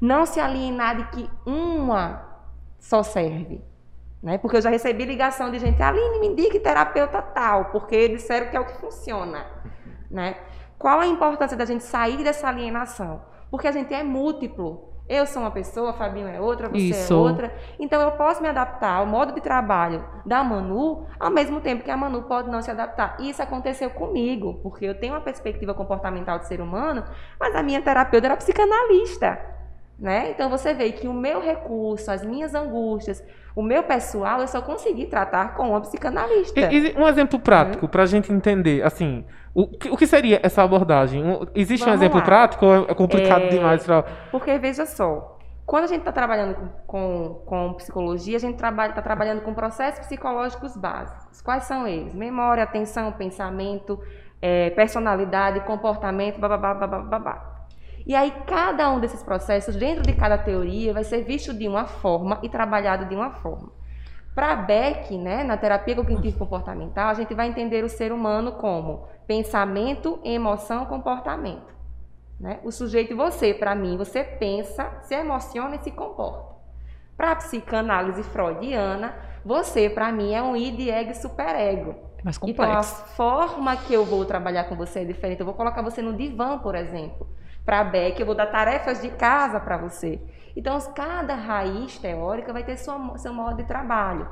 [0.00, 2.27] não se alienar de que uma
[2.78, 3.60] só serve?
[4.22, 4.38] Né?
[4.38, 8.56] Porque eu já recebi ligação de gente, Aline, me indique terapeuta tal, porque disseram que
[8.56, 9.46] é o que funciona.
[10.10, 10.36] Né?
[10.78, 13.22] Qual a importância da gente sair dessa alienação?
[13.50, 14.88] Porque a gente é múltiplo.
[15.08, 17.14] Eu sou uma pessoa, Fabinho é outra, você Isso.
[17.14, 17.54] é outra.
[17.78, 21.90] Então eu posso me adaptar ao modo de trabalho da Manu, ao mesmo tempo que
[21.90, 23.16] a Manu pode não se adaptar.
[23.18, 27.04] Isso aconteceu comigo, porque eu tenho uma perspectiva comportamental de ser humano,
[27.40, 29.57] mas a minha terapeuta era psicanalista.
[29.98, 30.30] Né?
[30.30, 33.20] Então você vê que o meu recurso, as minhas angústias,
[33.56, 36.60] o meu pessoal, eu só consegui tratar com uma psicanalista.
[36.60, 40.38] E- e um exemplo prático para a gente entender, assim, o, que- o que seria
[40.40, 41.24] essa abordagem?
[41.24, 42.24] Um- existe um Vamos exemplo lá.
[42.24, 44.04] prático ou é complicado É, demais para...
[44.30, 49.02] Porque veja só, quando a gente está trabalhando com, com, com psicologia, a gente está
[49.02, 51.42] trabalhando com processos psicológicos básicos.
[51.42, 52.14] Quais são eles?
[52.14, 53.98] Memória, atenção, pensamento,
[54.40, 57.54] eh, personalidade, comportamento, bababá, babá, babá.
[58.06, 61.86] E aí, cada um desses processos, dentro de cada teoria, vai ser visto de uma
[61.86, 63.70] forma e trabalhado de uma forma.
[64.34, 70.20] Para Beck, né, na terapia cognitivo-comportamental, a gente vai entender o ser humano como pensamento,
[70.24, 71.74] emoção, comportamento.
[72.38, 72.60] Né?
[72.62, 76.56] O sujeito, você, para mim, você pensa, se emociona e se comporta.
[77.16, 79.12] Para a psicanálise freudiana,
[79.44, 81.96] você, para mim, é um id, ego e superego.
[82.22, 83.04] Mais Então, a complexo.
[83.16, 85.40] forma que eu vou trabalhar com você é diferente.
[85.40, 87.26] Eu vou colocar você no divã, por exemplo.
[87.68, 90.18] Para a Beck, eu vou dar tarefas de casa para você.
[90.56, 94.26] Então, cada raiz teórica vai ter sua, seu modo de trabalho.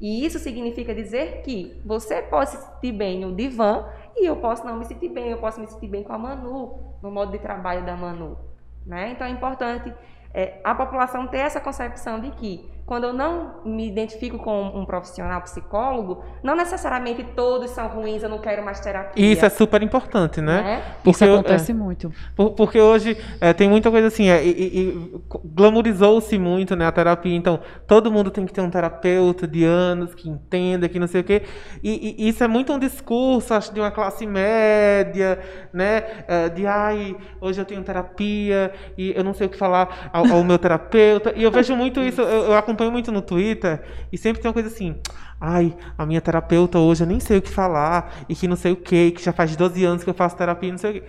[0.00, 3.86] E isso significa dizer que você pode se sentir bem no divã
[4.16, 5.30] e eu posso não me sentir bem.
[5.30, 8.36] Eu posso me sentir bem com a Manu, no modo de trabalho da Manu.
[8.84, 9.12] Né?
[9.12, 9.94] Então, é importante
[10.34, 14.84] é, a população ter essa concepção de que quando eu não me identifico com um
[14.84, 19.24] profissional psicólogo, não necessariamente todos são ruins, eu não quero mais terapia.
[19.24, 20.60] E isso é super importante, né?
[20.60, 20.82] né?
[21.06, 22.10] Isso eu- acontece muito.
[22.34, 26.84] Por- Porque hoje é, tem muita coisa assim, é, e, e- e glamourizou-se muito né,
[26.84, 30.98] a terapia, então todo mundo tem que ter um terapeuta de anos que entenda, que
[30.98, 31.42] não sei o quê.
[31.84, 35.38] E, e isso é muito um discurso, acho, de uma classe média,
[35.72, 36.02] né?
[36.26, 40.26] é, de ai, hoje eu tenho terapia e eu não sei o que falar ao,
[40.26, 41.32] ao meu terapeuta.
[41.36, 44.54] E eu vejo muito isso, eu, eu acompanho muito no Twitter e sempre tem uma
[44.54, 44.96] coisa assim.
[45.40, 48.72] Ai, a minha terapeuta hoje eu nem sei o que falar, e que não sei
[48.72, 51.02] o que, que já faz 12 anos que eu faço terapia, não sei o quê.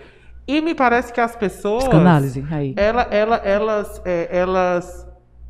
[0.48, 1.84] E me parece que as pessoas.
[1.84, 2.74] Psicanálise, aí.
[2.76, 5.06] Ela, ela, elas, é, elas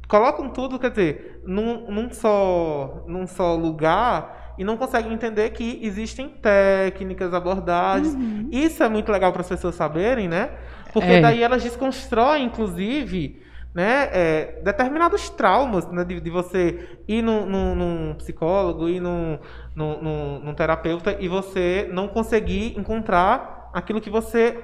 [0.07, 5.79] colocam tudo, quer dizer, num, num só, num só lugar e não conseguem entender que
[5.83, 8.15] existem técnicas, abordagens.
[8.51, 10.51] Isso é muito legal para as pessoas saberem, né?
[10.93, 11.21] Porque É.
[11.23, 13.41] daí elas desconstroem, inclusive,
[13.75, 19.39] né, é, determinados traumas né, de, de você ir num, num- num psicólogo, ir num,
[19.75, 24.59] num, num- terapeuta e você não conseguir encontrar aquilo que você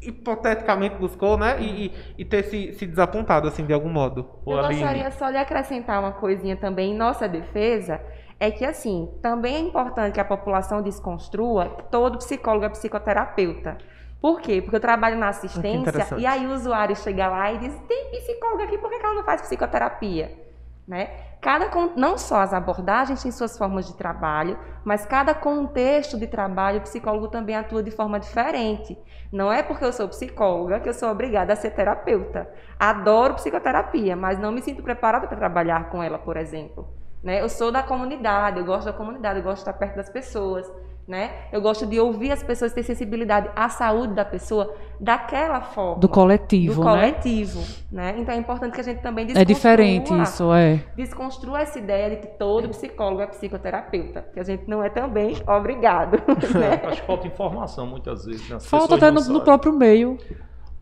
[0.00, 1.60] hipoteticamente buscou, né?
[1.60, 4.26] E, e- ter se, se desapontado, assim, de algum modo.
[4.46, 8.00] Eu gostaria só de acrescentar uma coisinha também em nossa defesa,
[8.40, 13.76] é que assim, também é importante que a população desconstrua que todo psicólogo é psicoterapeuta.
[14.20, 14.60] Por quê?
[14.60, 18.62] Porque eu trabalho na assistência e aí o usuário chega lá e diz, tem psicólogo
[18.62, 20.48] aqui, por que ela não faz psicoterapia?
[20.86, 21.10] Né?
[21.40, 26.78] Cada, não só as abordagens têm suas formas de trabalho, mas cada contexto de trabalho
[26.78, 28.98] o psicólogo também atua de forma diferente.
[29.30, 32.50] Não é porque eu sou psicóloga que eu sou obrigada a ser terapeuta.
[32.78, 36.88] Adoro psicoterapia, mas não me sinto preparada para trabalhar com ela, por exemplo.
[37.22, 37.40] Né?
[37.40, 40.66] Eu sou da comunidade, eu gosto da comunidade, eu gosto de estar perto das pessoas.
[41.08, 41.30] Né?
[41.50, 45.98] Eu gosto de ouvir as pessoas ter sensibilidade à saúde da pessoa daquela forma.
[45.98, 46.90] Do coletivo, Do né?
[46.92, 48.14] coletivo, né?
[48.18, 50.84] Então é importante que a gente também É desconstrua, diferente isso, é.
[50.94, 55.34] desconstrua essa ideia de que todo psicólogo é psicoterapeuta, que a gente não é também
[55.46, 56.18] obrigado,
[56.54, 56.82] né?
[56.84, 58.46] Acho que falta informação muitas vezes.
[58.50, 58.60] Né?
[58.60, 60.18] Falta até no, no próprio meio.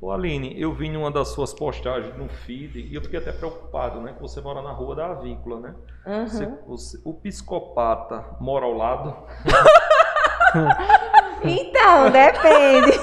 [0.00, 3.30] Ô Aline, eu vi em uma das suas postagens no feed e eu fiquei até
[3.32, 4.12] preocupado, né?
[4.12, 5.74] Que você mora na rua da Avícola, né?
[6.04, 6.26] Uhum.
[6.26, 9.14] Você- você- o psicopata mora ao lado.
[11.42, 12.98] Então, depende.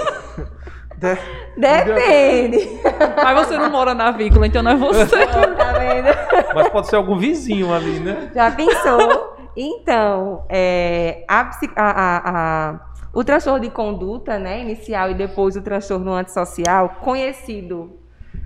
[0.98, 1.18] De-
[1.56, 2.82] Depende.
[3.24, 5.06] Mas você não mora na vícola, então não é você.
[5.28, 6.08] tá vendo?
[6.56, 8.32] Mas pode ser algum vizinho ali, né?
[8.34, 9.36] Já pensou?
[9.56, 12.80] Então, é, a- a- a-
[13.14, 18.00] o transtorno de conduta né, inicial e depois o transtorno antissocial, conhecido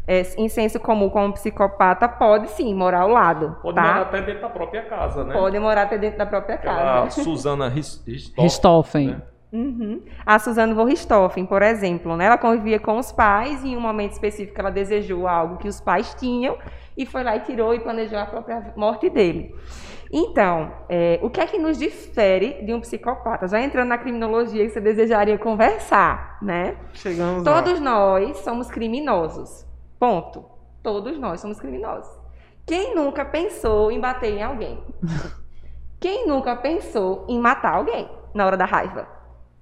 [0.08, 3.58] é, em senso comum como psicopata, pode sim morar ao lado.
[3.62, 3.82] Pode tá?
[3.82, 5.34] morar até dentro da própria casa, né?
[5.34, 7.24] Pode morar até dentro da própria Aquela casa.
[7.24, 9.08] Suzana Ris- Ristoff, Ristoffen.
[9.08, 9.22] né?
[9.52, 10.02] Uhum.
[10.26, 12.26] A Suzane von Richthofen, por exemplo, né?
[12.26, 15.80] ela convivia com os pais e em um momento específico ela desejou algo que os
[15.80, 16.58] pais tinham
[16.98, 19.56] e foi lá e tirou e planejou a própria morte dele.
[20.12, 23.48] Então, é, o que é que nos difere de um psicopata?
[23.48, 26.76] Já entrando na criminologia que você desejaria conversar, né?
[26.94, 27.54] Chegamos lá.
[27.62, 29.67] Todos nós somos criminosos.
[30.00, 30.46] Ponto.
[30.84, 32.10] Todos nós somos criminosos.
[32.66, 34.84] Quem nunca pensou em bater em alguém?
[36.00, 39.08] Quem nunca pensou em matar alguém na hora da raiva?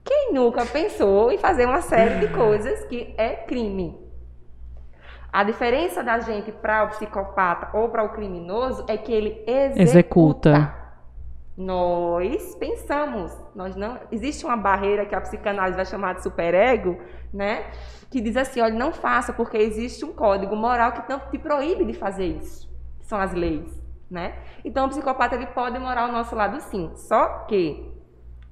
[0.03, 3.97] Quem nunca pensou em fazer uma série de coisas que é crime?
[5.31, 9.81] A diferença da gente para o psicopata ou para o criminoso é que ele executa.
[9.81, 10.84] Executa.
[11.57, 16.99] Nós pensamos, nós não existe uma barreira que a psicanálise vai chamar de superego,
[17.33, 17.71] né?
[18.11, 21.85] Que diz assim, olha, não faça porque existe um código moral que não te proíbe
[21.85, 22.69] de fazer isso.
[22.99, 23.81] Que são as leis,
[24.11, 24.37] né?
[24.65, 26.91] Então o psicopata ele pode morar ao nosso lado sim.
[26.95, 27.89] Só que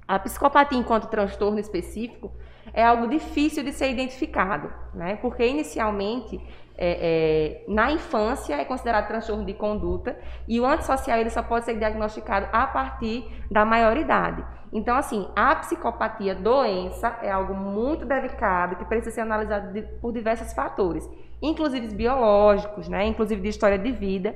[0.08, 2.32] a psicopatia enquanto transtorno específico
[2.72, 5.16] é algo difícil de ser identificado, né?
[5.16, 6.40] Porque inicialmente
[6.76, 10.16] é, é, na infância é considerado transtorno de conduta
[10.48, 14.44] e o antissocial ele só pode ser diagnosticado a partir da maioridade.
[14.72, 20.12] Então, assim, a psicopatia doença é algo muito delicado que precisa ser analisado de- por
[20.12, 21.08] diversos fatores,
[21.40, 23.06] inclusive biológicos, né?
[23.06, 24.34] Inclusive de história de vida.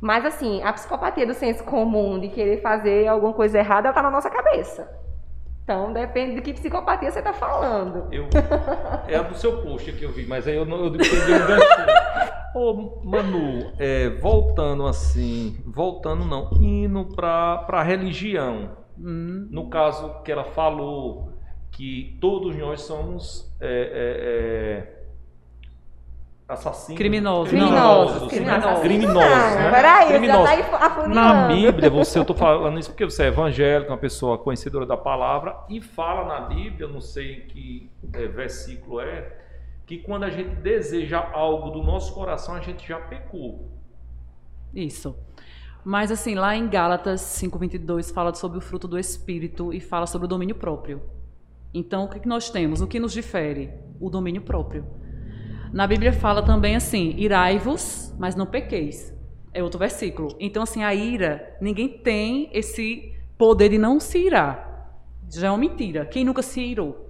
[0.00, 4.02] Mas, assim, a psicopatia do senso comum de querer fazer alguma coisa errada, ela está
[4.02, 4.88] na nossa cabeça.
[5.64, 8.06] Então, depende de que psicopatia você está falando.
[8.12, 8.28] Eu,
[9.08, 11.46] é a do seu post que eu vi, mas aí eu não eu perdi um
[11.46, 11.86] ganchinho.
[12.54, 18.76] Ô, Manu, é, voltando assim, voltando não, indo para a religião.
[18.98, 21.32] Hum, No caso que ela falou
[21.72, 24.93] que todos nós somos é, é, é,
[26.48, 26.98] assassinos.
[26.98, 27.50] Criminosos.
[27.50, 28.28] Criminosos.
[28.28, 28.80] Criminosos, Criminosos.
[28.80, 29.64] criminosos, né?
[29.64, 30.66] Não, peraí, Criminosos.
[30.70, 31.08] tá.
[31.08, 34.96] Na Bíblia, você, eu tô falando isso porque você é evangélico, uma pessoa conhecedora da
[34.96, 39.32] palavra, e fala na Bíblia, não sei em que eh, versículo é,
[39.86, 43.70] que quando a gente deseja algo do nosso coração, a gente já pecou.
[44.74, 45.16] Isso.
[45.84, 50.24] Mas assim, lá em Gálatas 5:22 fala sobre o fruto do espírito e fala sobre
[50.24, 51.02] o domínio próprio.
[51.72, 52.80] Então, o que que nós temos?
[52.80, 53.70] O que nos difere?
[54.00, 54.86] O domínio próprio.
[55.74, 59.12] Na Bíblia fala também assim: irai-vos, mas não pequeis.
[59.52, 60.28] É outro versículo.
[60.38, 64.88] Então, assim, a ira, ninguém tem esse poder de não se irar.
[65.28, 66.06] Já é uma mentira.
[66.06, 67.04] Quem nunca se irou?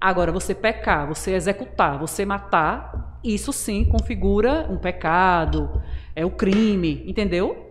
[0.00, 5.82] Agora, você pecar, você executar, você matar, isso sim configura um pecado,
[6.14, 7.68] é o crime, entendeu?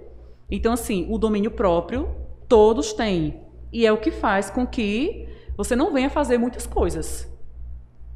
[0.50, 2.14] Então, assim, o domínio próprio
[2.50, 3.40] todos têm.
[3.72, 7.31] E é o que faz com que você não venha fazer muitas coisas.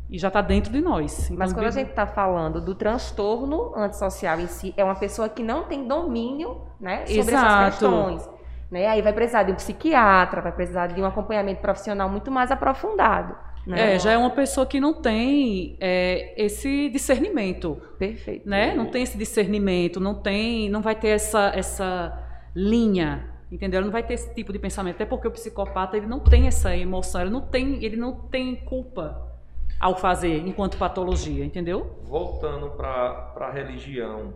[0.09, 1.29] E já está dentro de nós.
[1.31, 5.27] Mas Então, quando a gente está falando do transtorno antissocial em si, é uma pessoa
[5.27, 7.45] que não tem domínio né, sobre Exato.
[7.45, 8.29] essas questões.
[8.69, 8.87] Né?
[8.87, 13.35] Aí vai precisar de um psiquiatra, vai precisar de um acompanhamento profissional muito mais aprofundado.
[13.65, 13.95] Né?
[13.95, 18.47] É, já é uma pessoa que não tem é, esse discernimento, Perfeito.
[18.47, 18.75] né?
[18.75, 22.13] Não tem esse discernimento, não tem, não vai ter essa essa
[22.55, 23.79] linha, entendeu?
[23.79, 26.45] Ele não vai ter esse tipo de pensamento, até porque o psicopata ele não tem
[26.45, 29.34] essa emoção, ele não tem, ele não tem culpa
[29.79, 31.99] ao fazer enquanto patologia, entendeu?
[32.03, 34.33] Voltando para a religião,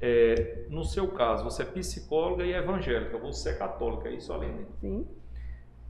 [0.00, 4.66] é, no seu caso, você é psicóloga e evangélica, você é católica, é isso, Aline?
[4.80, 5.06] Sim.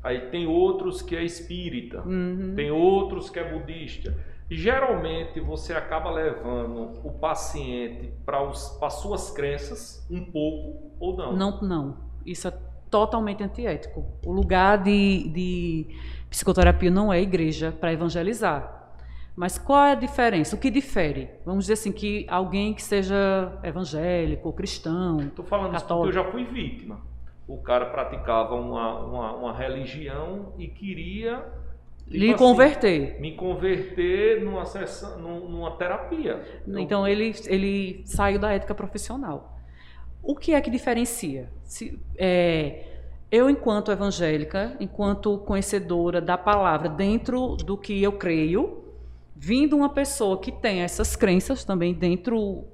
[0.02, 2.54] Aí tem outros que é espírita, Uhum.
[2.54, 4.14] tem outros que é budista.
[4.50, 11.36] Geralmente você acaba levando o paciente para as suas crenças um pouco ou não.
[11.36, 11.96] Não, não.
[12.24, 12.52] Isso é
[12.90, 14.06] totalmente antiético.
[14.24, 15.86] O lugar de, de
[16.30, 18.77] psicoterapia não é igreja para evangelizar.
[19.38, 20.56] Mas qual é a diferença?
[20.56, 21.30] O que difere?
[21.46, 26.08] Vamos dizer assim, que alguém que seja evangélico, cristão, Estou falando isso porque Católico.
[26.08, 27.00] eu já fui vítima.
[27.46, 33.20] O cara praticava uma, uma, uma religião e queria tipo lhe assim, converter.
[33.20, 36.42] me converter numa, sessão, num- numa terapia.
[36.66, 39.56] Eu- Então ele, ele saiu da ética profissional.
[40.20, 41.48] O que é que diferencia?
[41.62, 42.84] Se, é,
[43.30, 48.87] eu, enquanto evangélica, enquanto conhecedora da palavra, dentro do que eu creio,
[49.38, 52.64] vindo uma pessoa que tem essas crenças também dentro,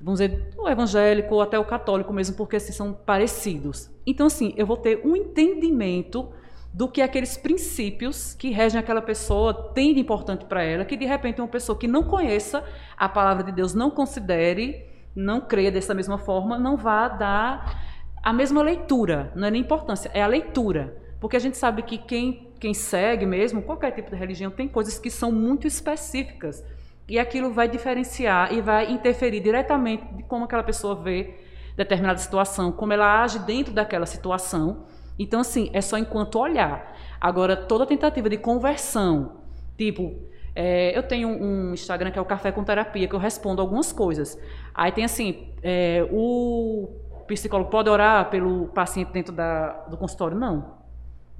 [0.00, 3.88] vamos dizer, do evangélico ou até o católico mesmo, porque assim, são parecidos.
[4.04, 6.28] Então, assim, eu vou ter um entendimento
[6.72, 11.04] do que aqueles princípios que regem aquela pessoa têm de importante para ela, que de
[11.04, 12.64] repente uma pessoa que não conheça
[12.96, 17.90] a palavra de Deus, não considere, não creia dessa mesma forma, não vá dar
[18.22, 20.96] a mesma leitura, não é nem importância, é a leitura.
[21.20, 24.98] Porque a gente sabe que quem, quem segue mesmo, qualquer tipo de religião, tem coisas
[24.98, 26.62] que são muito específicas.
[27.08, 31.34] E aquilo vai diferenciar e vai interferir diretamente de como aquela pessoa vê
[31.76, 34.84] determinada situação, como ela age dentro daquela situação.
[35.18, 36.96] Então, assim, é só enquanto olhar.
[37.20, 39.40] Agora, toda tentativa de conversão,
[39.76, 40.14] tipo,
[40.54, 43.92] é, eu tenho um Instagram que é o Café com Terapia, que eu respondo algumas
[43.92, 44.38] coisas.
[44.74, 46.88] Aí tem assim, é, o
[47.26, 50.36] psicólogo pode orar pelo paciente dentro da, do consultório?
[50.36, 50.79] Não.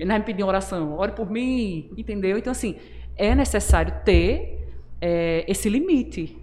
[0.00, 2.38] Ele não vai me pedir uma oração, ore por mim, entendeu?
[2.38, 2.76] Então, assim,
[3.16, 4.66] é necessário ter
[5.00, 6.36] é, esse limite.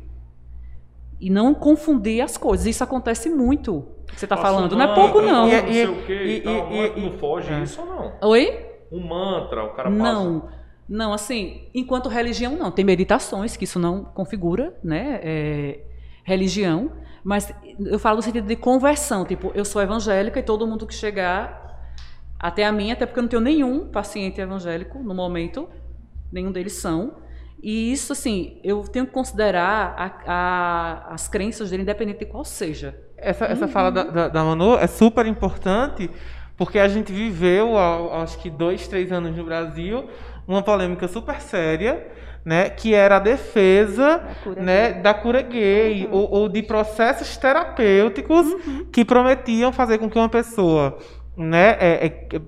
[1.19, 2.67] E não confundir as coisas.
[2.67, 3.87] Isso acontece muito.
[4.07, 4.75] que Você está um falando.
[4.75, 5.47] Não é pouco, não.
[5.47, 7.63] Não E- sei o quê e, e- tal, e- mas e- não foge é.
[7.63, 8.13] isso ou não?
[8.29, 8.65] Oi?
[8.91, 10.01] Um mantra, o cara passa.
[10.03, 10.47] Não,
[10.87, 12.69] não, assim, enquanto religião não.
[12.71, 15.19] Tem meditações que isso não configura, né?
[15.23, 15.79] é,
[16.23, 16.91] religião,
[17.23, 20.93] mas eu falo no sentido de conversão, tipo, eu sou evangélica e todo mundo que
[20.93, 21.66] chegar
[22.39, 25.67] até a mim, até porque eu não tenho nenhum paciente evangélico no momento,
[26.31, 27.15] nenhum deles são.
[27.61, 32.45] E isso, assim, eu tenho que considerar a- a- as crenças dele, independente de qual
[32.45, 32.95] seja.
[33.17, 36.09] Essa, essa fala da, da, da Manu é super importante
[36.55, 40.07] porque a gente viveu, há, acho que dois, três anos no Brasil,
[40.47, 42.07] uma polêmica super séria,
[42.45, 47.35] né, que era a defesa Da cura né, da cura gay ou, ou de processos
[47.37, 48.45] terapêuticos
[48.91, 50.97] que prometiam fazer com que uma pessoa
[51.37, 52.41] né, é, é,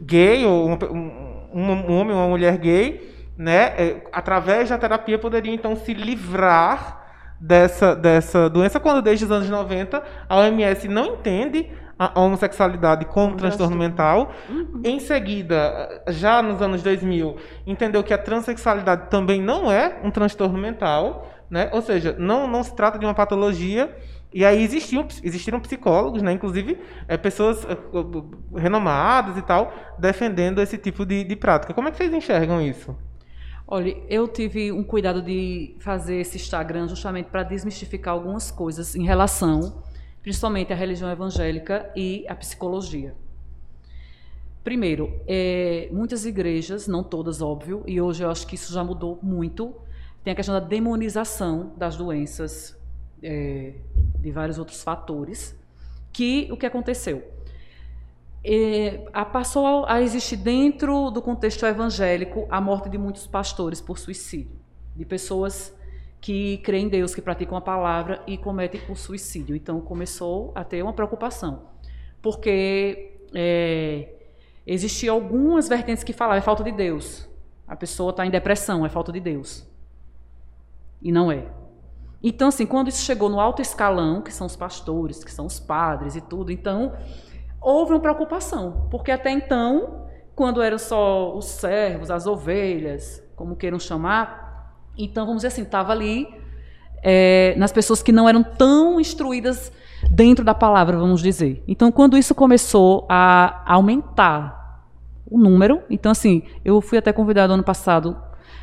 [0.00, 5.18] gay ou uma um, um homem ou uma mulher gay, né, é, através da terapia
[5.18, 7.02] poderia então se livrar
[7.40, 13.36] dessa, dessa doença, quando desde os anos 90 a OMS não entende a homossexualidade como
[13.36, 14.32] transtorno mental.
[14.82, 17.36] Em seguida, já nos anos 2000,
[17.66, 21.68] entendeu que a transexualidade também não é um transtorno mental, né?
[21.72, 23.94] ou seja, não, não se trata de uma patologia.
[24.34, 26.32] E aí existiam, existiram psicólogos, né?
[26.32, 26.76] inclusive
[27.06, 27.78] eh, pessoas eh,
[28.56, 31.72] renomadas e tal, defendendo esse tipo de, de prática.
[31.72, 32.96] Como é que vocês enxergam isso?
[33.64, 39.04] Olha, eu tive um cuidado de fazer esse Instagram justamente para desmistificar algumas coisas em
[39.04, 39.84] relação,
[40.20, 43.14] principalmente à religião evangélica e à psicologia.
[44.64, 49.16] Primeiro, é, muitas igrejas, não todas, óbvio, e hoje eu acho que isso já mudou
[49.22, 49.76] muito,
[50.24, 52.76] tem a questão da demonização das doenças,
[53.24, 53.72] é,
[54.20, 55.58] de vários outros fatores,
[56.12, 57.24] que o que aconteceu?
[58.44, 63.98] É, a, passou a existir dentro do contexto evangélico a morte de muitos pastores por
[63.98, 64.52] suicídio,
[64.94, 65.74] de pessoas
[66.20, 69.56] que creem em Deus, que praticam a palavra e cometem o suicídio.
[69.56, 71.62] Então começou a ter uma preocupação,
[72.20, 74.08] porque é,
[74.66, 77.26] existiam algumas vertentes que falavam é falta de Deus,
[77.66, 79.66] a pessoa está em depressão, é falta de Deus.
[81.00, 81.63] E não é.
[82.26, 85.60] Então, assim, quando isso chegou no alto escalão, que são os pastores, que são os
[85.60, 86.94] padres e tudo, então
[87.60, 93.78] houve uma preocupação, porque até então, quando eram só os servos, as ovelhas, como queiram
[93.78, 96.26] chamar, então, vamos dizer assim, estava ali
[97.02, 99.70] é, nas pessoas que não eram tão instruídas
[100.10, 101.62] dentro da palavra, vamos dizer.
[101.68, 104.82] Então, quando isso começou a aumentar
[105.30, 108.16] o número, então, assim, eu fui até convidado ano passado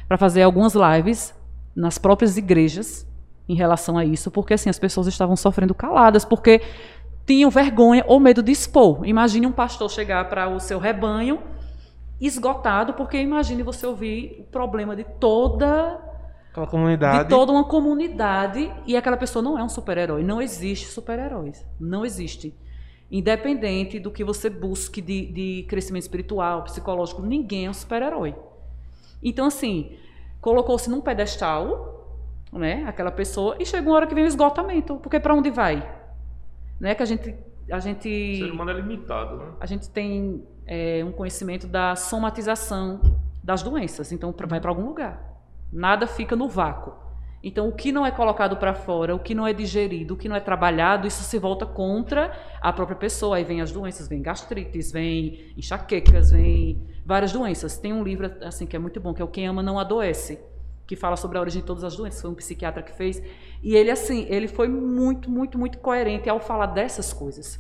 [0.08, 1.36] para fazer algumas lives
[1.76, 3.11] nas próprias igrejas
[3.52, 6.62] em relação a isso, porque assim as pessoas estavam sofrendo caladas, porque
[7.26, 9.06] tinham vergonha ou medo de expor.
[9.06, 11.40] Imagine um pastor chegar para o seu rebanho
[12.20, 16.00] esgotado, porque imagine você ouvir o problema de toda
[16.52, 20.24] aquela comunidade, de toda uma comunidade e aquela pessoa não é um super-herói.
[20.24, 22.56] Não existe super-heróis, não existe.
[23.10, 28.34] Independente do que você busque de, de crescimento espiritual, psicológico, ninguém é um super-herói.
[29.22, 29.98] Então, assim,
[30.40, 32.01] colocou-se num pedestal,
[32.52, 35.88] né, aquela pessoa, e chegou uma hora que vem o esgotamento, porque para onde vai?
[36.80, 37.36] Né, que a gente
[37.72, 39.46] a gente o ser humano é limitado, né?
[39.60, 43.00] A gente tem é, um conhecimento da somatização
[43.42, 45.40] das doenças, então vai para algum lugar.
[45.72, 46.94] Nada fica no vácuo.
[47.44, 50.30] Então, o que não é colocado para fora, o que não é digerido, o que
[50.30, 52.32] não é trabalhado, isso se volta contra
[52.62, 53.38] a própria pessoa.
[53.38, 57.78] Aí vem as doenças, vem gastrites, vem enxaquecas, vem várias doenças.
[57.78, 60.40] Tem um livro assim que é muito bom, que é o Quem Ama Não Adoece,
[60.92, 62.22] que fala sobre a origem de todas as doenças.
[62.22, 63.24] Foi um psiquiatra que fez.
[63.64, 67.58] E ele, assim, ele foi muito, muito, muito coerente ao falar dessas coisas.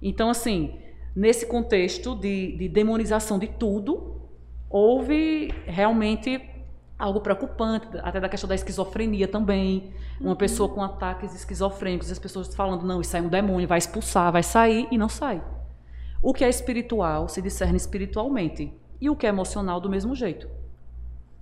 [0.00, 0.78] Então, assim,
[1.14, 4.22] nesse contexto de, de demonização de tudo,
[4.70, 6.40] houve realmente
[6.98, 9.92] algo preocupante, até da questão da esquizofrenia também.
[10.18, 10.36] Uma uhum.
[10.36, 14.42] pessoa com ataques esquizofrênicos, as pessoas falando, não, isso é um demônio, vai expulsar, vai
[14.42, 15.44] sair, e não sai.
[16.22, 18.72] O que é espiritual se discerne espiritualmente.
[18.98, 20.48] E o que é emocional, do mesmo jeito.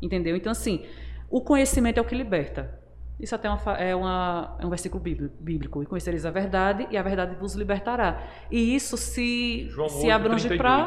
[0.01, 0.37] Entendeu?
[0.37, 0.85] Então, assim,
[1.31, 2.79] o conhecimento é o que liberta.
[3.19, 5.83] Isso até é, uma, é, uma, é um versículo bíblico.
[5.83, 8.23] E conhecereis a verdade, e a verdade vos libertará.
[8.51, 10.87] E isso se, se abrange para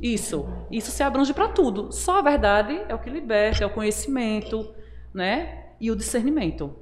[0.00, 1.92] isso, isso se abrange para tudo.
[1.92, 4.74] Só a verdade é o que liberta, é o conhecimento,
[5.12, 5.66] né?
[5.78, 6.74] E o discernimento.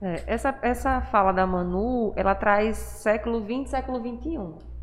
[0.00, 4.73] É, essa, essa fala da Manu, ela traz século XX, século XXI.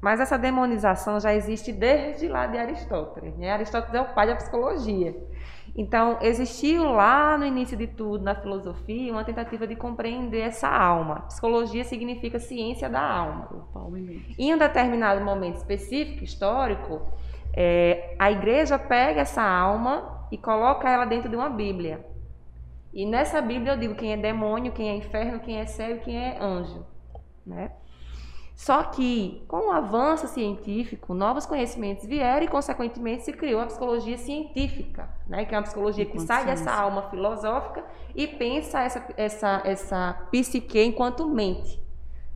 [0.00, 3.36] Mas essa demonização já existe desde lá de Aristóteles.
[3.36, 3.50] Né?
[3.50, 5.16] Aristóteles é o pai da psicologia.
[5.74, 11.20] Então, existiu lá no início de tudo, na filosofia, uma tentativa de compreender essa alma.
[11.22, 13.48] Psicologia significa ciência da alma.
[14.38, 17.02] Em um determinado momento específico, histórico,
[17.52, 22.04] é, a igreja pega essa alma e coloca ela dentro de uma Bíblia.
[22.92, 26.00] E nessa Bíblia eu digo quem é demônio, quem é inferno, quem é céu e
[26.00, 26.86] quem é anjo.
[27.44, 27.70] Né?
[28.56, 34.16] Só que, com o avanço científico, novos conhecimentos vieram e, consequentemente, se criou a psicologia
[34.16, 35.44] científica, né?
[35.44, 37.84] que é uma psicologia que sai dessa alma filosófica
[38.14, 41.78] e pensa essa, essa, essa psique enquanto mente.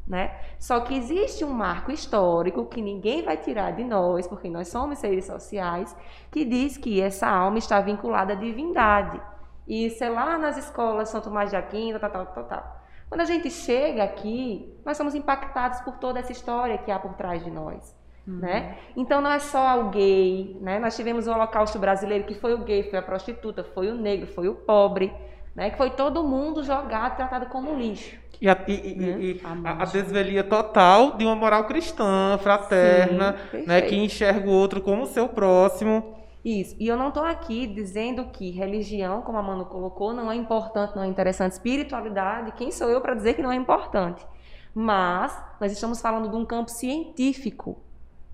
[0.07, 0.39] Né?
[0.59, 4.99] Só que existe um marco histórico que ninguém vai tirar de nós, porque nós somos
[4.99, 5.97] seres sociais,
[6.31, 9.19] que diz que essa alma está vinculada à divindade.
[9.67, 12.80] E isso é lá nas escolas São Tomás de Aquino, tal, tal, tal, tal.
[13.11, 17.15] Quando a gente chega aqui, nós somos impactados por toda essa história que há por
[17.15, 17.93] trás de nós.
[18.25, 18.39] Uhum.
[18.39, 18.79] Né?
[18.97, 20.79] Então não é só o gay, né?
[20.79, 24.29] nós tivemos o holocausto brasileiro que foi o gay, foi a prostituta, foi o negro,
[24.29, 25.13] foi o pobre,
[25.57, 25.71] né?
[25.71, 28.17] que foi todo mundo jogado, tratado como lixo.
[28.41, 29.63] E a, e, e, hum?
[29.65, 34.81] a, a, desvelia total de uma moral cristã, fraterna, Sim, né, que enxerga o outro
[34.81, 36.20] como seu próximo.
[36.45, 36.75] Isso.
[36.79, 40.97] E eu não estou aqui dizendo que religião, como a Manu colocou, não é importante,
[40.97, 41.53] não é interessante.
[41.53, 44.27] Espiritualidade, quem sou eu para dizer que não é importante?
[44.75, 47.83] Mas nós estamos falando de um campo científico,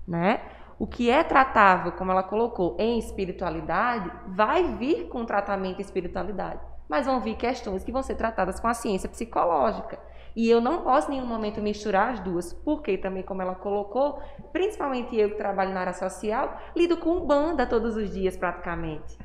[0.07, 0.41] né?
[0.79, 6.61] O que é tratável, como ela colocou, em espiritualidade, vai vir com tratamento em espiritualidade.
[6.87, 9.99] Mas vão vir questões que vão ser tratadas com a ciência psicológica.
[10.37, 14.21] E eu não posso em nenhum momento misturar as duas, porque também, como ela colocou,
[14.53, 19.17] principalmente eu que trabalho na área social, lido com banda todos os dias praticamente.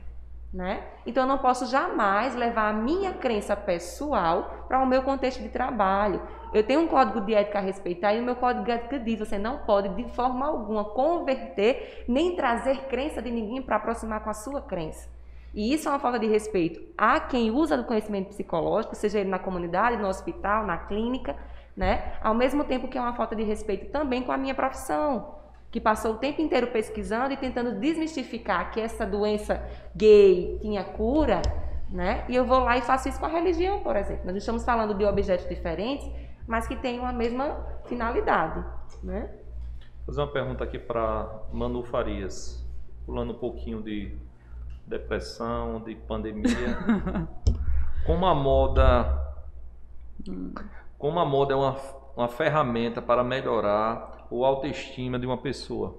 [0.50, 0.82] Né?
[1.04, 5.50] Então eu não posso jamais levar a minha crença pessoal para o meu contexto de
[5.50, 6.22] trabalho.
[6.50, 9.18] Eu tenho um código de ética a respeitar e o meu código de ética diz:
[9.18, 14.30] você não pode de forma alguma converter nem trazer crença de ninguém para aproximar com
[14.30, 15.10] a sua crença.
[15.54, 19.28] E isso é uma falta de respeito a quem usa do conhecimento psicológico, seja ele
[19.28, 21.36] na comunidade, no hospital, na clínica,
[21.76, 22.14] né?
[22.22, 25.36] Ao mesmo tempo que é uma falta de respeito também com a minha profissão,
[25.70, 29.62] que passou o tempo inteiro pesquisando e tentando desmistificar que essa doença
[29.94, 31.42] gay tinha cura,
[31.90, 32.24] né?
[32.28, 34.24] E eu vou lá e faço isso com a religião, por exemplo.
[34.24, 36.10] Nós estamos falando de objetos diferentes,
[36.46, 38.64] mas que têm a mesma finalidade,
[39.02, 39.30] né?
[39.98, 42.66] Vou fazer uma pergunta aqui para Manu Farias,
[43.06, 44.16] pulando um pouquinho de
[44.92, 46.78] depressão, de pandemia.
[48.04, 49.36] Como a moda,
[50.98, 51.76] como a moda é uma,
[52.16, 55.96] uma ferramenta para melhorar o autoestima de uma pessoa.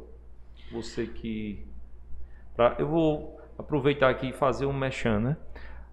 [0.74, 1.66] Você que,
[2.58, 5.38] pra, eu vou aproveitar aqui e fazer um mechan, né?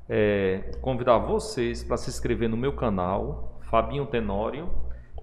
[0.09, 4.69] É, convidar vocês para se inscrever no meu canal, Fabinho Tenório,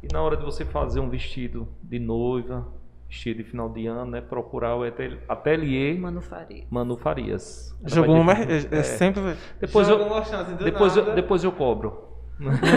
[0.01, 2.65] e na hora de você fazer um vestido de noiva,
[3.07, 4.21] vestido de final de ano, né?
[4.21, 4.83] Procurar o
[5.29, 6.65] ateliê Manu Farias.
[6.69, 7.77] Manu Farias.
[7.85, 8.45] Jogou Vai uma.
[8.45, 9.35] ter- é, sempre.
[9.59, 12.05] Depois eu- uma chance do Depois eu, depois eu cobro.
[12.39, 12.71] Muito bem,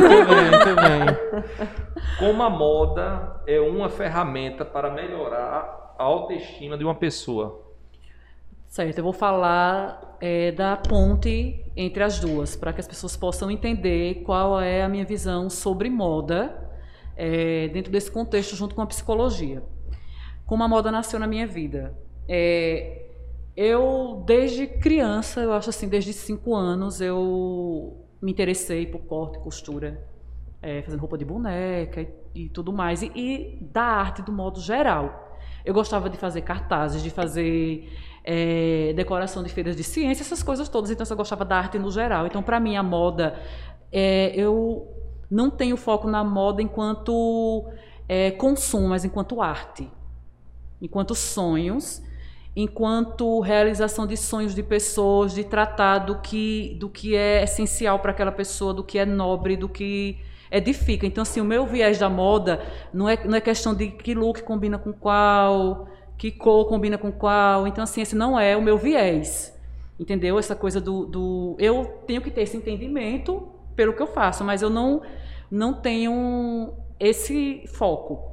[0.50, 1.48] muito bem.
[2.18, 7.66] Como a moda é uma ferramenta para melhorar a autoestima de uma pessoa.
[8.66, 13.50] Certo, eu vou falar é, da ponte entre as duas, para que as pessoas possam
[13.50, 16.70] entender qual é a minha visão sobre moda
[17.16, 19.62] é, dentro desse contexto, junto com a psicologia.
[20.50, 21.96] Como a moda nasceu na minha vida.
[22.28, 23.04] É,
[23.56, 30.04] eu, desde criança, eu acho assim, desde cinco anos, eu me interessei por corte costura,
[30.60, 34.60] é, fazendo roupa de boneca e, e tudo mais, e, e da arte do modo
[34.60, 35.38] geral.
[35.64, 37.88] Eu gostava de fazer cartazes, de fazer
[38.24, 40.90] é, decoração de feiras de ciência, essas coisas todas.
[40.90, 42.26] Então, eu gostava da arte no geral.
[42.26, 43.38] Então, para mim, a moda,
[43.92, 44.88] é, eu
[45.30, 47.70] não tenho foco na moda enquanto
[48.08, 49.88] é, consumo, mas enquanto arte,
[50.80, 52.02] enquanto sonhos,
[52.54, 58.10] enquanto realização de sonhos de pessoas, de tratar do que, do que é essencial para
[58.10, 60.18] aquela pessoa, do que é nobre, do que
[60.50, 61.06] edifica.
[61.06, 62.60] Então, assim, o meu viés da moda
[62.92, 67.12] não é, não é questão de que look combina com qual, que cor combina com
[67.12, 67.66] qual.
[67.66, 69.56] Então, assim, esse não é o meu viés.
[69.98, 70.38] Entendeu?
[70.38, 71.56] Essa coisa do, do.
[71.58, 75.02] Eu tenho que ter esse entendimento pelo que eu faço, mas eu não,
[75.50, 78.29] não tenho esse foco.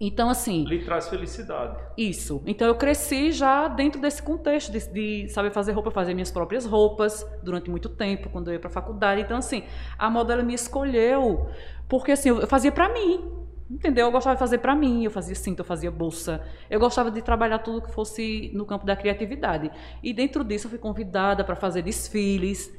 [0.00, 0.64] Então, assim.
[0.64, 1.78] Lhe traz felicidade.
[1.96, 2.42] Isso.
[2.46, 6.66] Então eu cresci já dentro desse contexto de, de saber fazer roupa, fazer minhas próprias
[6.66, 9.20] roupas durante muito tempo, quando eu ia para faculdade.
[9.20, 9.62] Então assim,
[9.96, 11.48] a moda ela me escolheu
[11.88, 13.32] porque assim, eu eu fazia para mim.
[13.70, 14.06] Entendeu?
[14.06, 16.42] Eu gostava de fazer para mim, eu fazia cinto, eu fazia bolsa.
[16.68, 19.70] Eu gostava de trabalhar tudo que fosse no campo da criatividade.
[20.02, 22.70] E dentro disso eu fui convidada para fazer desfiles.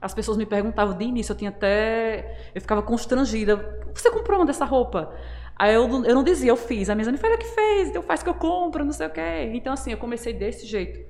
[0.00, 3.56] As pessoas me perguntavam de início, eu tinha até eu ficava constrangida.
[3.94, 5.14] Você comprou onde essa roupa?
[5.56, 6.90] Aí eu, eu não dizia, eu fiz.
[6.90, 9.50] A minha não foi que fez, então faz que eu compro, não sei o quê.
[9.54, 11.00] Então, assim, eu comecei desse jeito.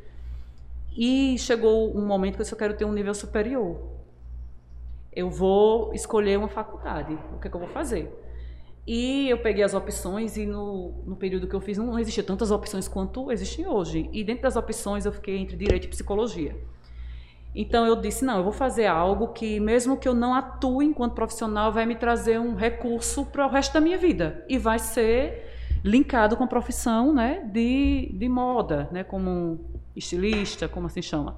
[0.97, 3.81] E chegou um momento que eu só quero ter um nível superior.
[5.13, 7.19] Eu vou escolher uma faculdade.
[7.33, 8.13] O que, é que eu vou fazer?
[8.87, 12.51] E eu peguei as opções e no, no período que eu fiz não existia tantas
[12.51, 14.11] opções quanto existem hoje.
[14.13, 16.55] E dentro das opções eu fiquei entre direito e psicologia.
[17.55, 21.15] Então eu disse, não, eu vou fazer algo que, mesmo que eu não atue enquanto
[21.15, 24.45] profissional, vai me trazer um recurso para o resto da minha vida.
[24.49, 25.53] E vai ser
[25.85, 29.61] linkado com a profissão né, de, de moda, né, como
[29.95, 31.37] estilista, como assim chama.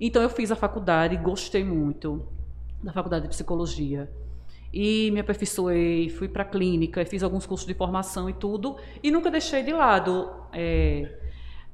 [0.00, 2.26] Então eu fiz a faculdade, gostei muito
[2.82, 4.10] da faculdade de psicologia.
[4.72, 9.10] E me aperfeiçoei, fui para a clínica, fiz alguns cursos de formação e tudo, e
[9.10, 11.18] nunca deixei de lado é,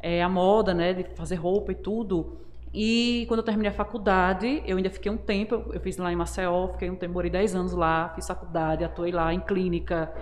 [0.00, 2.47] é, a moda, né, de fazer roupa e tudo.
[2.72, 6.16] E quando eu terminei a faculdade, eu ainda fiquei um tempo, eu- fiz lá em
[6.16, 10.12] Maceió, fiquei um tempo, morei 10 anos lá, fiz faculdade, atuei lá em clínica,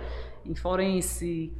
[0.45, 1.51] em forense,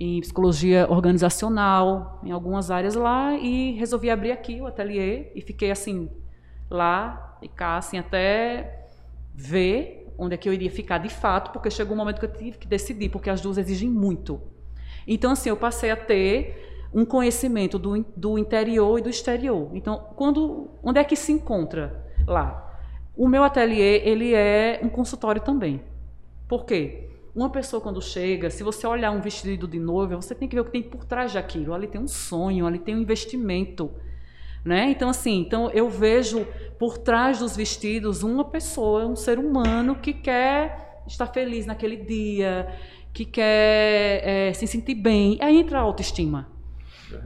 [0.00, 5.70] em psicologia organizacional, em algumas áreas lá, e resolvi abrir aqui o ateliê, e fiquei
[5.70, 6.08] assim,
[6.70, 8.88] lá e cá, assim, até
[9.34, 12.32] ver onde é que eu iria ficar de fato, porque chegou um momento que eu
[12.32, 14.40] tive que decidir, porque as duas exigem muito.
[15.06, 19.70] Então, assim, eu passei a ter um conhecimento do, do interior e do exterior.
[19.72, 22.70] Então, quando, onde é que se encontra lá?
[23.16, 25.82] O meu ateliê, ele é um consultório também.
[26.48, 27.08] Por quê?
[27.34, 30.60] Uma pessoa quando chega, se você olhar um vestido de noiva, você tem que ver
[30.60, 31.72] o que tem por trás daquilo.
[31.72, 33.90] Ali tem um sonho, ali tem um investimento.
[34.64, 34.90] Né?
[34.90, 36.46] Então, assim, então eu vejo
[36.78, 42.68] por trás dos vestidos uma pessoa, um ser humano que quer estar feliz naquele dia,
[43.12, 45.38] que quer eh, se sentir bem.
[45.40, 46.51] Aí entra a autoestima.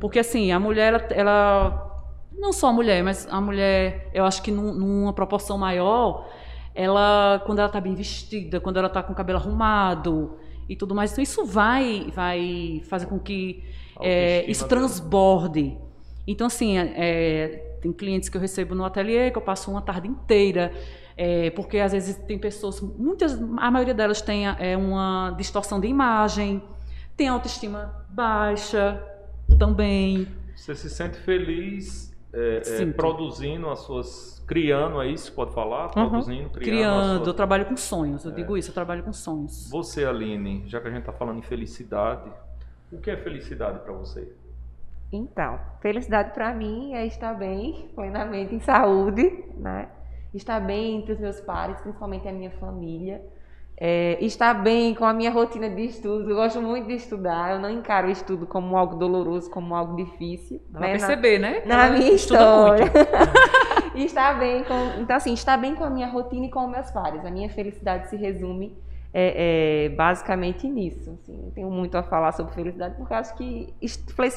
[0.01, 2.05] Porque, assim, a mulher, ela, ela-
[2.39, 6.28] não só a mulher, mas a mulher, eu acho que num- numa proporção maior,
[6.74, 10.37] ela, quando ela está bem vestida, quando ela está com o cabelo arrumado
[10.68, 13.64] e tudo mais, então isso vai, vai fazer com que
[13.97, 15.78] Autoestima isso transborde.
[16.26, 20.09] Então, assim, é, tem clientes que eu recebo no ateliê que eu passo uma tarde
[20.09, 20.72] inteira.
[21.18, 25.87] É, porque às vezes tem pessoas, muitas, a maioria delas tem é, uma distorção de
[25.89, 26.62] imagem,
[27.16, 29.03] tem autoestima baixa
[29.59, 30.26] também.
[30.55, 34.36] Você se sente feliz é, é, produzindo as suas.
[34.47, 35.32] Criando, é isso?
[35.32, 35.88] Pode falar?
[35.88, 36.49] Produzindo, uhum.
[36.51, 36.64] criando.
[36.64, 37.26] Criando, suas...
[37.26, 38.34] eu trabalho com sonhos, eu é.
[38.34, 39.68] digo isso, eu trabalho com sonhos.
[39.70, 42.30] Você, Aline, já que a gente está falando em felicidade,
[42.92, 44.32] o que é felicidade para você?
[45.11, 49.88] Então, felicidade para mim é estar bem, plenamente em saúde, né?
[50.34, 53.22] Estar bem entre os meus pares, principalmente a minha família.
[53.79, 56.31] É, estar bem com a minha rotina de estudo.
[56.31, 57.53] Eu gosto muito de estudar.
[57.53, 60.62] Eu não encaro o estudo como algo doloroso, como algo difícil.
[60.70, 60.91] Dá né?
[60.93, 61.62] perceber, né?
[61.66, 62.91] Na minha história.
[63.95, 65.01] estar bem com.
[65.01, 67.24] Então, assim, estar bem com a minha rotina e com os meus pares.
[67.24, 68.77] A minha felicidade se resume
[69.12, 71.18] é, é, basicamente nisso.
[71.22, 73.74] Assim, não tenho muito a falar sobre felicidade, porque acho que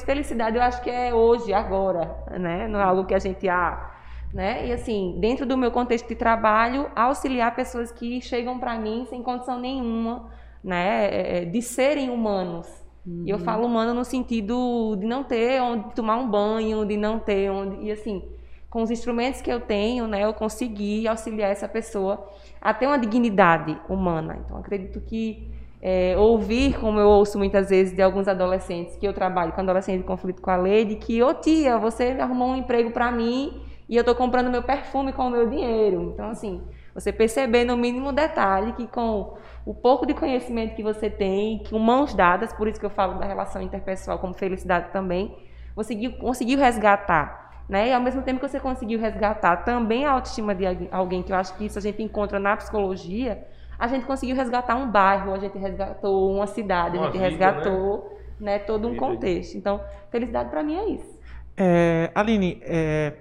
[0.06, 2.68] felicidade eu acho que é hoje, agora, né?
[2.68, 3.92] Não é algo que a gente ah,
[4.34, 4.68] né?
[4.68, 9.24] E assim, dentro do meu contexto de trabalho, auxiliar pessoas que chegam para mim sem
[9.24, 10.30] condição nenhuma,
[10.64, 12.68] né, é, é, de serem humanos.
[13.06, 13.24] Uhum.
[13.26, 13.44] E eu uhum.
[13.44, 17.86] falo humano no sentido de não ter onde tomar um banho, de não ter onde
[17.86, 18.22] e assim,
[18.70, 22.30] com os instrumentos que eu tenho, né, eu consegui auxiliar essa pessoa
[22.62, 24.38] a ter uma dignidade humana.
[24.46, 25.50] Então, acredito que
[25.82, 30.02] é, ouvir, como eu ouço muitas vezes de alguns adolescentes, que eu trabalho com adolescentes
[30.02, 33.60] de conflito com a lei, de que, ô tia, você arrumou um emprego para mim
[33.90, 36.12] e eu estou comprando meu perfume com o meu dinheiro.
[36.14, 36.62] Então, assim,
[36.94, 39.36] você perceber no mínimo detalhe que com
[39.66, 43.18] o pouco de conhecimento que você tem, com mãos dadas, por isso que eu falo
[43.18, 45.36] da relação interpessoal como felicidade também,
[45.76, 47.50] você conseguiu resgatar.
[47.68, 47.90] Né?
[47.90, 51.36] E ao mesmo tempo que você conseguiu resgatar também a autoestima de alguém, que eu
[51.36, 53.44] acho que isso a gente encontra na psicologia,
[53.78, 57.30] a gente conseguiu resgatar um bairro, a gente resgatou uma cidade, uma a gente vida,
[57.30, 58.54] resgatou né?
[58.54, 59.56] né todo um contexto.
[59.56, 59.82] Então,
[60.12, 61.20] felicidade para mim é isso.
[61.56, 63.14] É, Aline, é,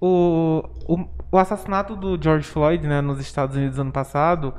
[0.00, 4.54] o, o, o, assassinato do George Floyd né, nos Estados Unidos ano passado,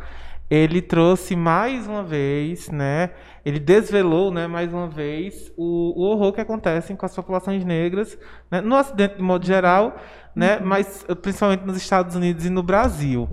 [0.49, 3.11] ele trouxe mais uma vez, né,
[3.43, 8.17] ele desvelou né, mais uma vez o, o horror que acontece com as populações negras,
[8.49, 9.97] né, no Ocidente de modo geral,
[10.36, 10.65] né, uhum.
[10.65, 13.29] mas principalmente nos Estados Unidos e no Brasil.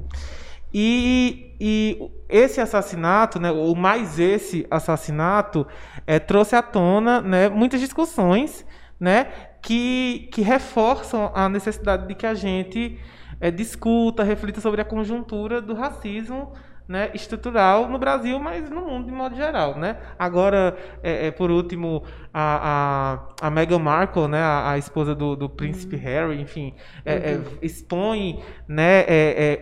[0.75, 5.67] E, e esse assassinato, né, ou mais esse assassinato,
[6.07, 8.65] é, trouxe à tona né, muitas discussões
[8.99, 9.27] né,
[9.63, 12.99] que, que reforçam a necessidade de que a gente
[13.41, 16.53] é, discuta, reflita sobre a conjuntura do racismo
[16.87, 19.79] né, estrutural no Brasil, mas no mundo de modo geral.
[19.79, 19.97] Né?
[20.19, 22.03] Agora, é, é, por último,
[22.35, 26.03] a, a, a Meghan Markle, né, a, a esposa do, do príncipe uhum.
[26.03, 27.45] Harry, enfim, é, uhum.
[27.63, 29.07] expõe né,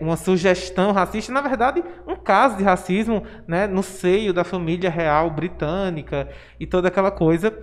[0.01, 5.29] uma sugestão racista, na verdade, um caso de racismo né, no seio da família real
[5.29, 6.27] britânica
[6.59, 7.53] e toda aquela coisa.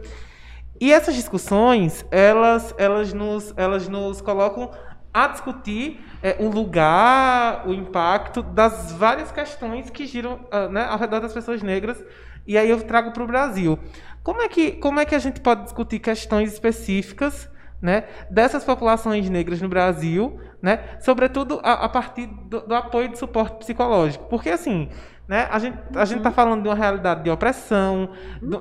[0.80, 4.70] E essas discussões, elas, elas, nos, elas nos colocam
[5.12, 10.98] a discutir é, o lugar, o impacto das várias questões que giram uh, né, ao
[10.98, 12.02] redor das pessoas negras.
[12.46, 13.78] E aí eu trago para o Brasil.
[14.22, 17.50] Como é, que, como é que a gente pode discutir questões específicas
[17.80, 23.18] né, dessas populações negras no Brasil, né, sobretudo a, a partir do, do, apoio de
[23.18, 24.26] suporte psicológico?
[24.28, 24.88] Porque, assim,
[25.28, 28.10] né, a gente a está falando de uma realidade de opressão,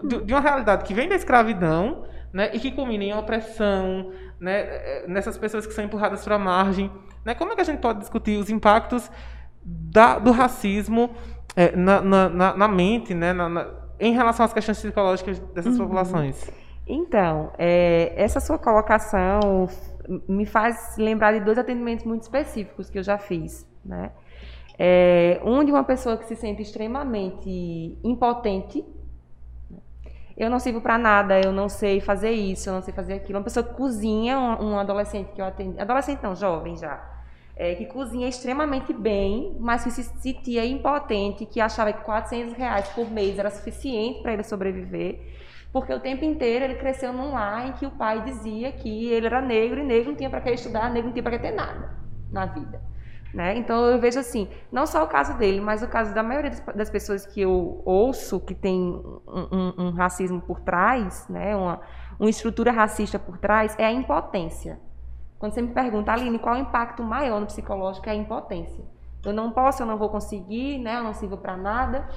[0.03, 2.03] de, de uma realidade que vem da escravidão
[2.34, 6.91] né, e que culmina em opressão, né, nessas pessoas que são empurradas para a margem.
[7.24, 7.34] Né?
[7.34, 9.09] Como é que a gente pode discutir os impactos
[9.63, 11.11] da, do racismo
[11.55, 15.86] é, na, na, na, mente, né, na, em relação às questões psicológicas dessas uhum.
[15.86, 16.51] populações?
[16.86, 19.70] Então, é, essa sua colocação
[20.28, 23.65] me faz lembrar de dois atendimentos muito específicos que eu já fiz.
[23.84, 24.11] Né?
[24.80, 28.86] É, um de uma pessoa que se sente extremamente impotente
[30.38, 33.39] eu não sirvo para nada, eu não sei fazer isso, eu não sei fazer aquilo.
[33.39, 37.03] Uma pessoa que cozinha, um, um adolescente que eu atendi, adolescente não, jovem já,
[37.55, 42.88] é, que cozinha extremamente bem, mas que se sentia impotente, que achava que 400 reais
[42.89, 45.19] por mês era suficiente para ele sobreviver,
[45.73, 49.25] porque o tempo inteiro ele cresceu num lar em que o pai dizia que ele
[49.25, 51.51] era negro e negro não tinha para que estudar, negro não tinha para que ter
[51.51, 51.97] nada
[52.32, 52.80] na vida.
[53.34, 53.57] Né?
[53.57, 56.89] Então eu vejo assim, não só o caso dele, mas o caso da maioria das
[56.89, 61.55] pessoas que eu ouço que tem um, um, um racismo por trás, né?
[61.55, 61.82] uma,
[62.19, 64.80] uma estrutura racista por trás, é a impotência.
[65.38, 68.09] Quando você me pergunta, Aline, qual é o impacto maior no psicológico?
[68.09, 68.84] É a impotência.
[69.23, 70.97] Eu não posso, eu não vou conseguir, né?
[70.97, 72.07] eu não sirvo para nada,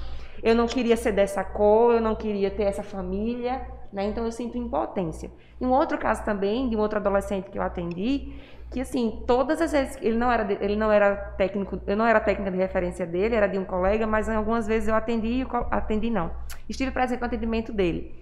[0.41, 4.05] eu não queria ser dessa cor, eu não queria ter essa família, né?
[4.05, 5.29] então eu sinto impotência.
[5.59, 8.33] E um outro caso também, de um outro adolescente que eu atendi,
[8.71, 12.21] que assim, todas as vezes ele não era ele não era técnico, eu não era
[12.21, 16.31] técnica de referência dele, era de um colega, mas algumas vezes eu atendi, atendi não.
[16.69, 18.15] Estive presente no atendimento dele.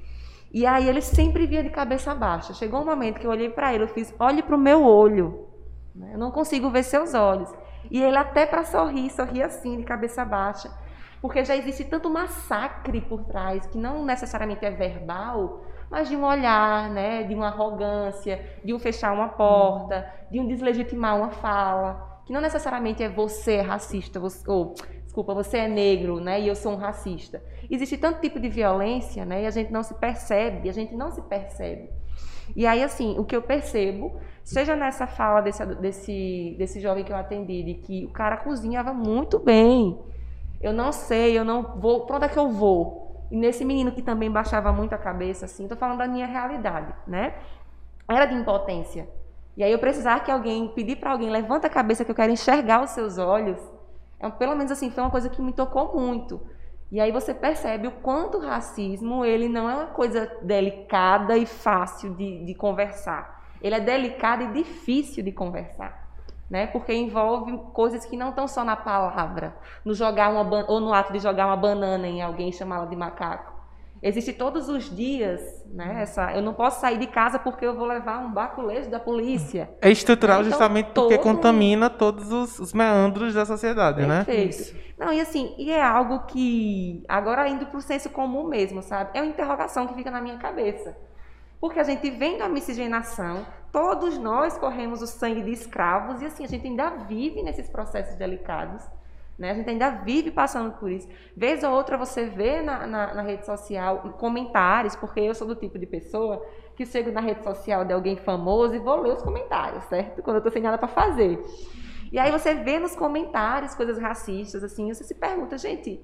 [0.52, 2.54] E aí ele sempre via de cabeça baixa.
[2.56, 5.48] Chegou um momento que eu olhei para ele, eu fiz: "Olhe para o meu olho".
[5.94, 6.12] né?
[6.14, 7.54] eu não consigo ver seus olhos.
[7.92, 10.72] E ele até para sorrir, sorri assim, de cabeça baixa,
[11.22, 16.24] porque já existe tanto massacre por trás, que não necessariamente é verbal, mas de um
[16.24, 22.22] olhar, né, de uma arrogância, de um fechar uma porta, de um deslegitimar uma fala,
[22.26, 26.48] que não necessariamente é você é racista, você, ou desculpa, você é negro, né, e
[26.48, 27.42] eu sou um racista.
[27.70, 31.12] Existe tanto tipo de violência, né, e a gente não se percebe, a gente não
[31.12, 31.90] se percebe.
[32.56, 37.12] E aí, assim, o que eu percebo, seja nessa fala desse, desse, desse jovem que
[37.12, 40.00] eu atendi, de que o cara cozinhava muito bem.
[40.60, 42.06] Eu não sei, eu não vou.
[42.06, 43.09] Para onde é que eu vou?
[43.32, 46.94] E nesse menino que também baixava muito a cabeça, assim, estou falando da minha realidade,
[47.08, 47.36] né?
[48.10, 49.08] Era de impotência.
[49.56, 52.32] E aí eu precisar que alguém, pedir para alguém, levanta a cabeça que eu quero
[52.32, 53.60] enxergar os seus olhos,
[54.20, 56.42] é, pelo menos assim, foi uma coisa que me tocou muito.
[56.92, 61.46] E aí você percebe o quanto o racismo ele não é uma coisa delicada e
[61.46, 63.48] fácil de, de conversar.
[63.62, 66.09] Ele é delicado e difícil de conversar.
[66.50, 66.66] Né?
[66.68, 71.14] Porque envolve coisas que não estão só na palavra, no jogar uma ou no ato
[71.14, 73.60] de jogar uma banana em alguém e chamá-la de macaco.
[74.02, 76.02] Existe todos os dias, né?
[76.02, 79.70] Essa, eu não posso sair de casa porque eu vou levar um baculejo da polícia.
[79.82, 81.24] É estrutural então, justamente porque todo...
[81.24, 84.24] contamina todos os, os, meandros da sociedade, né?
[84.24, 84.74] Perfeito.
[84.74, 84.80] né?
[84.98, 89.12] Não, e assim, e é algo que, agora indo para o senso comum mesmo, sabe?
[89.14, 90.96] É uma interrogação que fica na minha cabeça.
[91.60, 96.44] Porque a gente vem da miscigenação, todos nós corremos o sangue de escravos e assim,
[96.44, 98.84] a gente ainda vive nesses processos delicados.
[99.38, 99.52] Né?
[99.52, 101.08] A gente ainda vive passando por isso.
[101.36, 105.56] Vez ou outra você vê na, na, na, rede social comentários, porque eu sou do
[105.56, 106.46] tipo de pessoa
[106.76, 110.22] que chego na rede social de alguém famoso e vou ler os comentários, certo?
[110.22, 111.42] Quando eu estou sem nada para fazer.
[112.12, 116.02] E aí você vê nos comentários coisas racistas, assim, você se pergunta, gente,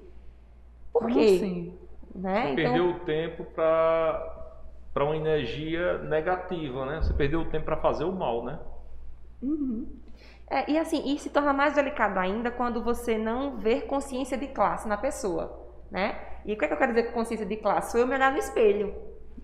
[0.94, 1.36] por Como quê?
[1.36, 1.78] Assim?
[2.14, 2.42] Né?
[2.42, 2.56] Você então...
[2.56, 4.45] perdeu o tempo para
[4.96, 7.02] para uma energia negativa, né?
[7.02, 8.58] Você perdeu o tempo para fazer o mal, né?
[9.44, 9.86] Uhum.
[10.50, 14.48] É, e assim, e se torna mais delicado ainda quando você não vê consciência de
[14.48, 16.18] classe na pessoa, né?
[16.46, 17.92] E o que, é que eu quero dizer com consciência de classe?
[17.92, 18.96] Sou eu me olhar no espelho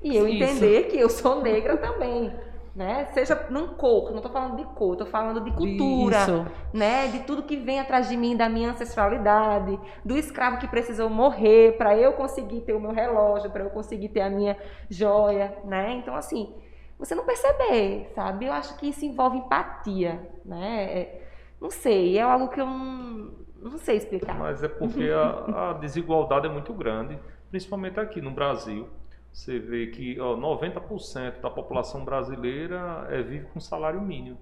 [0.01, 0.41] e eu Isso.
[0.41, 2.33] entender que eu sou negra também,
[2.75, 3.05] né?
[3.13, 6.45] Seja num cor, não estou falando de cor, estou falando de cultura, Isso.
[6.73, 7.07] né?
[7.07, 11.77] De tudo que vem atrás de mim, da minha ancestralidade, do escravo que precisou morrer
[11.77, 14.57] para eu conseguir ter o meu relógio, para eu conseguir ter a minha
[14.89, 15.93] joia, né?
[15.93, 16.53] Então assim,
[16.97, 18.45] você não perceber, sabe?
[18.45, 20.83] Eu acho que isso envolve empatia, né?
[20.83, 21.27] É,
[21.59, 24.37] não sei, é algo que eu não, não sei explicar.
[24.37, 27.19] Mas é porque a, a, desigualdade é muito grande,
[27.49, 28.87] principalmente aqui no Brasil.
[29.31, 34.37] Você vê que ó, 90% da população brasileira é, vive com salário mínimo.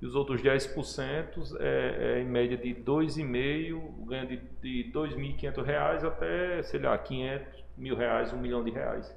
[0.00, 6.04] E os outros 10% é, é em média de 2,5, ganha de, de R$ 2.500
[6.04, 9.14] até, sei lá, 500 mil reais, 1 milhão de reais.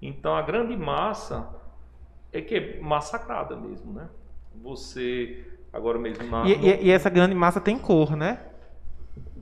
[0.00, 1.48] Então a grande massa
[2.32, 4.08] é que é massacrada mesmo, né?
[4.62, 6.64] Você agora mesmo na e, no...
[6.64, 8.40] e, essa grande massa tem cor, né?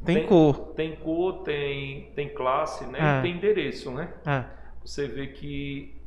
[0.04, 0.72] Tem, tem cor.
[0.74, 2.98] Tem cor, tem tem classe, né?
[3.00, 3.18] É.
[3.18, 4.12] E tem endereço, né?
[4.24, 4.44] É.
[4.86, 6.00] Você vê que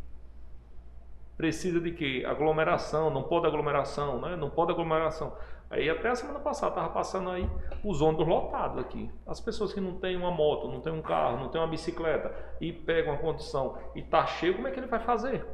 [1.36, 2.23] precisa de quê?
[2.25, 4.38] Aglomeração, não pode aglomeração, né?
[4.38, 5.36] Não pode aglomeração.
[5.69, 7.47] Aí até a semana passada tava passando aí
[7.84, 9.11] os ônibus lotados aqui.
[9.27, 12.34] As pessoas que não têm uma moto, não têm um carro, não têm uma bicicleta
[12.61, 15.45] e pegam a condição e tá cheio, como é que ele vai fazer?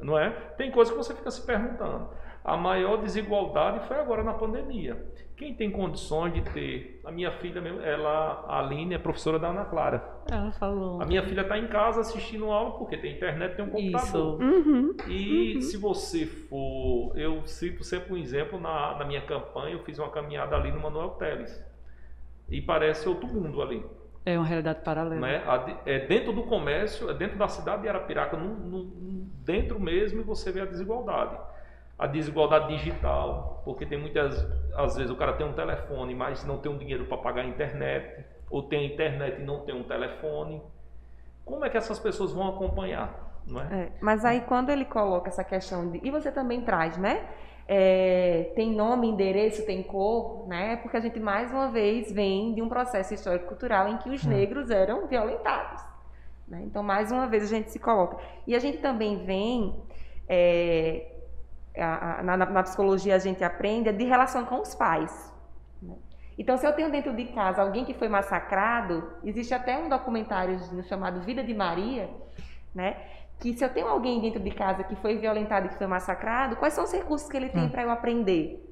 [0.00, 0.30] não é?
[0.56, 2.08] Tem coisas que você fica se perguntando.
[2.44, 5.04] A maior desigualdade foi agora na pandemia.
[5.36, 7.00] Quem tem condições de ter.
[7.04, 10.02] A minha filha, ela, a Aline, é professora da Ana Clara.
[10.30, 11.00] Ela falou.
[11.00, 14.40] A minha filha está em casa assistindo aula porque tem internet, tem um computador.
[14.42, 14.96] Uhum.
[15.06, 15.60] E uhum.
[15.60, 17.12] se você for.
[17.16, 20.80] Eu cito sempre um exemplo na, na minha campanha, eu fiz uma caminhada ali no
[20.80, 21.64] Manuel Teles.
[22.48, 23.84] E parece outro mundo ali.
[24.24, 25.20] É uma realidade paralela.
[25.20, 25.42] Né?
[25.86, 28.84] É dentro do comércio, é dentro da cidade de Arapiraca, no, no,
[29.44, 31.38] dentro mesmo você vê a desigualdade.
[31.98, 36.58] A desigualdade digital, porque tem muitas, às vezes o cara tem um telefone, mas não
[36.58, 39.82] tem um dinheiro para pagar a internet, ou tem a internet e não tem um
[39.82, 40.62] telefone.
[41.44, 43.40] Como é que essas pessoas vão acompanhar?
[43.46, 43.64] Não é?
[43.64, 46.00] é mas aí quando ele coloca essa questão de.
[46.02, 47.26] E você também traz, né?
[47.68, 50.76] é, tem nome, endereço, tem cor, né?
[50.76, 54.30] Porque a gente mais uma vez vem de um processo histórico-cultural em que os hum.
[54.30, 55.84] negros eram violentados.
[56.48, 56.62] Né?
[56.64, 58.16] Então, mais uma vez a gente se coloca.
[58.46, 59.82] E a gente também vem
[60.26, 61.17] é,
[61.78, 65.32] a, a, na, na, psicologia a gente aprende de relação com os pais.
[65.82, 65.94] Né?
[66.36, 70.58] Então, se eu tenho dentro de casa alguém que foi massacrado, existe até um documentário
[70.84, 72.10] chamado Vida de Maria,
[72.74, 72.96] né?
[73.40, 76.56] que se eu tenho alguém dentro de casa que foi violentado e que foi massacrado,
[76.56, 77.70] quais são os recursos que ele tem hum.
[77.70, 78.64] para eu aprender?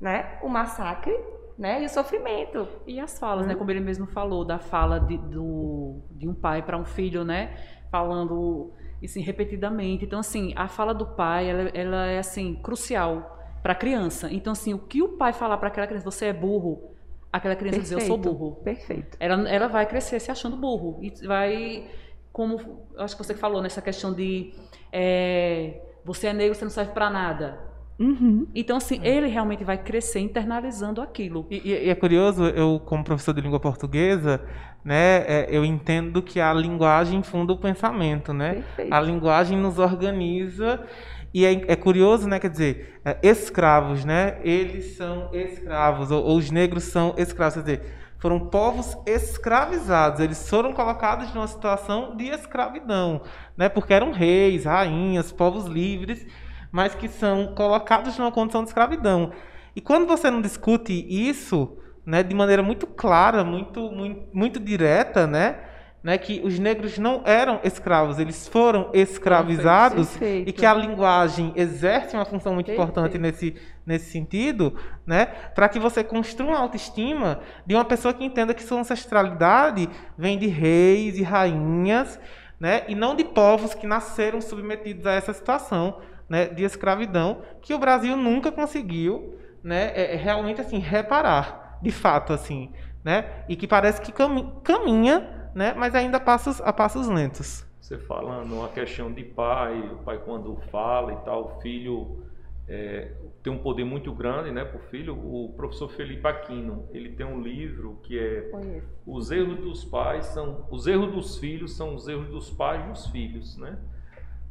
[0.00, 0.38] Né?
[0.42, 1.16] O massacre
[1.58, 1.82] né?
[1.82, 2.68] e o sofrimento.
[2.86, 3.48] E as falas, hum.
[3.48, 3.54] né?
[3.54, 7.56] como ele mesmo falou, da fala de, do, de um pai para um filho, né?
[7.90, 8.72] falando
[9.06, 10.04] assim, repetidamente.
[10.04, 13.38] Então, assim, a fala do pai, ela, ela é assim, crucial.
[13.62, 14.28] para a criança.
[14.32, 16.90] Então, assim, o que o pai falar para aquela criança, você é burro,
[17.32, 18.56] aquela criança dizer, eu sou burro.
[18.64, 19.16] Perfeito.
[19.20, 20.98] Ela, ela vai crescer se achando burro.
[21.00, 21.86] E vai,
[22.32, 22.58] como
[22.94, 24.52] eu acho que você falou nessa questão de
[24.92, 27.58] é, você é negro, você não serve para nada.
[27.98, 28.48] Uhum.
[28.54, 31.46] Então, assim, ele realmente vai crescer internalizando aquilo.
[31.50, 34.40] E, e- e é curioso, eu, como professor de língua portuguesa,
[34.84, 38.54] né, é, eu entendo que a linguagem funda o pensamento, né?
[38.54, 38.92] Perfeito.
[38.92, 40.84] A linguagem nos organiza
[41.32, 42.38] e é, é curioso, né?
[42.38, 44.38] Quer dizer, é, escravos, né?
[44.42, 47.82] Eles são escravos, ou, ou os negros são escravos, quer dizer,
[48.18, 50.20] foram povos escravizados.
[50.20, 53.22] Eles foram colocados numa situação de escravidão,
[53.56, 53.68] né?
[53.68, 56.26] Porque eram reis, rainhas, povos livres,
[56.70, 59.32] mas que são colocados numa condição de escravidão.
[59.74, 65.26] E quando você não discute isso, né, de maneira muito clara, muito, muito, muito direta,
[65.26, 65.56] né,
[66.02, 70.48] né, que os negros não eram escravos, eles foram escravizados Perfeito.
[70.48, 72.90] e que a linguagem exerce uma função muito Perfeito.
[72.90, 73.54] importante nesse,
[73.86, 74.76] nesse sentido,
[75.06, 79.88] né, para que você construa uma autoestima de uma pessoa que entenda que sua ancestralidade
[80.18, 82.18] vem de reis e rainhas,
[82.58, 85.98] né, e não de povos que nasceram submetidos a essa situação,
[86.28, 91.90] né, de escravidão que o Brasil nunca conseguiu, né, é, é realmente assim reparar, de
[91.90, 92.70] fato assim,
[93.04, 97.66] né, e que parece que cami- caminha, né, mas ainda a passos a passos lentos.
[97.80, 102.22] Você falando uma questão de pai, o pai quando fala e tal, o filho
[102.68, 103.10] é,
[103.42, 105.14] tem um poder muito grande, né, para o filho.
[105.14, 108.86] O professor Felipe Aquino, ele tem um livro que é Conheço.
[109.04, 113.06] os erros dos pais são os erros dos filhos são os erros dos pais dos
[113.08, 113.76] filhos, né?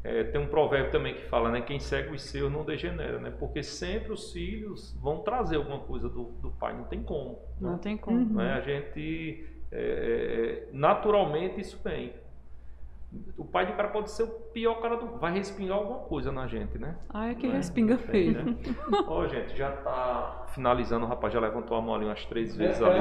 [0.03, 1.61] É, tem um provérbio também que fala, né?
[1.61, 3.31] Quem segue os seus não degenera, né?
[3.39, 7.33] Porque sempre os filhos vão trazer alguma coisa do, do pai, não tem como.
[7.59, 7.69] né?
[7.69, 8.17] Não tem como.
[8.17, 8.33] Uhum.
[8.35, 8.53] né?
[8.53, 12.13] A gente é, é, naturalmente isso vem.
[13.37, 15.17] O pai do cara pode ser o pior cara do.
[15.19, 16.95] Vai respingar alguma coisa na gente, né?
[17.13, 17.55] Ai, que Né?
[17.57, 18.43] respinga Tem, feio.
[18.45, 18.55] né?
[19.05, 22.81] Ó, gente, já tá finalizando, o rapaz já levantou a mão ali umas três vezes
[22.81, 22.99] ali.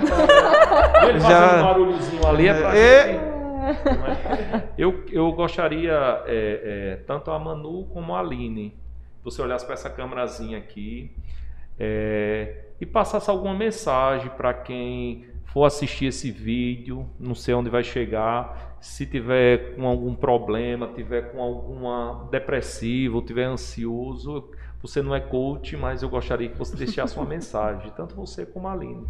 [1.09, 3.13] Ele Já- fazendo um barulhozinho ali é pra É.
[3.13, 3.41] gente.
[3.61, 4.69] Né?
[4.77, 8.75] Eu, eu gostaria, é, é, tanto a Manu como a Aline,
[9.23, 11.13] você olhasse para essa câmerazinha aqui
[11.79, 17.83] é, e passasse alguma mensagem para quem for assistir esse vídeo, não sei onde vai
[17.83, 24.51] chegar, se tiver com algum problema, tiver com alguma depressivo, ou tiver ansioso,
[24.81, 28.69] você não é coach, mas eu gostaria que você deixasse uma mensagem, tanto você como
[28.69, 29.07] a Aline.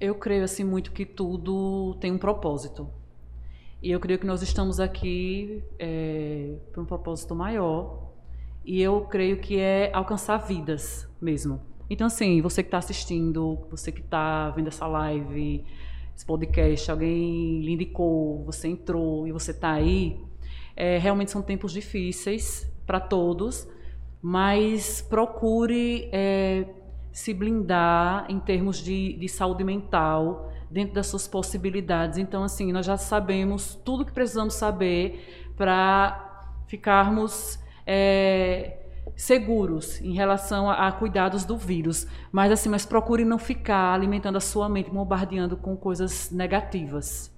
[0.00, 2.90] Eu creio assim muito que tudo tem um propósito.
[3.82, 8.12] E eu creio que nós estamos aqui é, por um propósito maior.
[8.64, 11.60] E eu creio que é alcançar vidas mesmo.
[11.90, 15.64] Então, assim, você que está assistindo, você que está vendo essa live,
[16.14, 20.20] esse podcast, alguém lhe indicou, você entrou e você está aí,
[20.76, 23.68] é, realmente são tempos difíceis para todos,
[24.22, 26.66] mas procure é,
[27.12, 32.16] se blindar em termos de, de saúde mental dentro das suas possibilidades.
[32.16, 38.78] Então, assim, nós já sabemos tudo que precisamos saber para ficarmos é,
[39.14, 42.06] seguros em relação a, a cuidados do vírus.
[42.32, 47.30] Mas, assim, mas procure não ficar alimentando a sua mente, bombardeando com coisas negativas.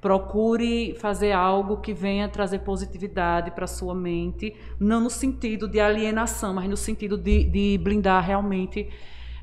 [0.00, 6.54] Procure fazer algo que venha trazer positividade para sua mente, não no sentido de alienação,
[6.54, 8.88] mas no sentido de, de blindar realmente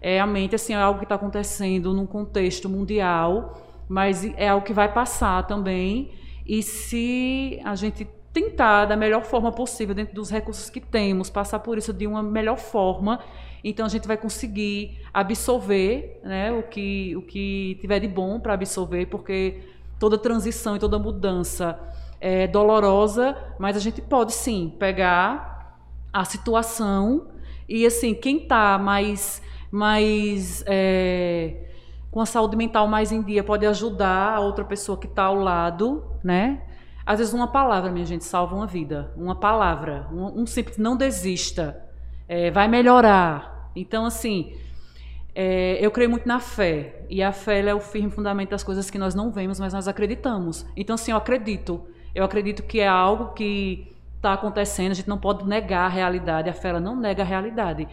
[0.05, 0.53] é, a mente.
[0.53, 5.47] Assim, é algo que está acontecendo num contexto mundial, mas é algo que vai passar
[5.47, 6.11] também.
[6.45, 11.57] E se a gente tentar da melhor forma possível, dentro dos recursos que temos, passar
[11.57, 13.19] por isso de uma melhor forma,
[13.63, 18.53] então a gente vai conseguir absorver né, o, que, o que tiver de bom para
[18.53, 19.63] absorver, porque
[19.99, 21.79] toda transição e toda mudança
[22.21, 25.79] é dolorosa, mas a gente pode sim pegar
[26.13, 27.29] a situação
[27.67, 29.41] e assim quem está mais
[29.75, 31.57] mais é,
[32.09, 35.35] com a saúde mental mais em dia pode ajudar a outra pessoa que está ao
[35.35, 36.61] lado, né?
[37.05, 39.11] Às vezes uma palavra, minha gente, salva uma vida.
[39.17, 41.85] Uma palavra, um, um simples não desista,
[42.27, 43.69] é, vai melhorar.
[43.75, 44.55] Então assim,
[45.35, 47.03] é, eu creio muito na fé.
[47.09, 49.85] E a fé é o firme fundamento das coisas que nós não vemos, mas nós
[49.85, 50.65] acreditamos.
[50.77, 51.85] Então, assim, eu acredito.
[52.15, 54.91] Eu acredito que é algo que está acontecendo.
[54.91, 56.49] A gente não pode negar a realidade.
[56.49, 57.85] A fé ela não nega a realidade.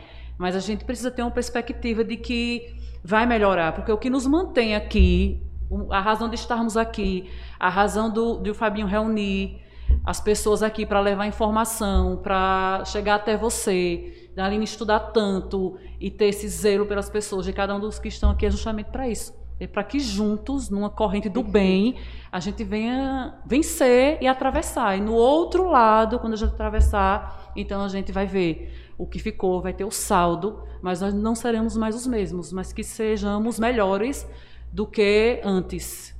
[0.42, 2.74] Mas a gente precisa ter uma perspectiva de que
[3.04, 3.70] vai melhorar.
[3.74, 5.40] Porque o que nos mantém aqui,
[5.88, 9.62] a razão de estarmos aqui, a razão do, de o Fabinho reunir
[10.04, 16.10] as pessoas aqui para levar informação, para chegar até você, da Aline estudar tanto e
[16.10, 19.08] ter esse zelo pelas pessoas, de cada um dos que estão aqui, é justamente para
[19.08, 19.32] isso.
[19.60, 21.94] é para que juntos, numa corrente do bem,
[22.32, 24.98] a gente venha vencer e atravessar.
[24.98, 29.18] E no outro lado, quando a gente atravessar, então a gente vai ver o que
[29.18, 33.58] ficou, vai ter o saldo, mas nós não seremos mais os mesmos, mas que sejamos
[33.58, 34.26] melhores
[34.72, 36.14] do que antes.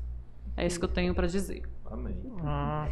[0.57, 1.63] É isso que eu tenho para dizer.
[1.91, 2.17] Amém.
[2.45, 2.87] Ah.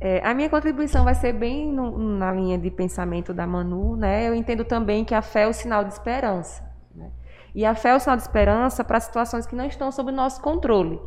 [0.00, 4.28] É, a minha contribuição vai ser bem no- na linha de pensamento da Manu, né?
[4.28, 6.62] Eu entendo também que a fé é o sinal de esperança.
[6.94, 7.10] né?
[7.54, 10.14] E a fé é o sinal de esperança para situações que não estão sob o
[10.14, 11.00] nosso controle.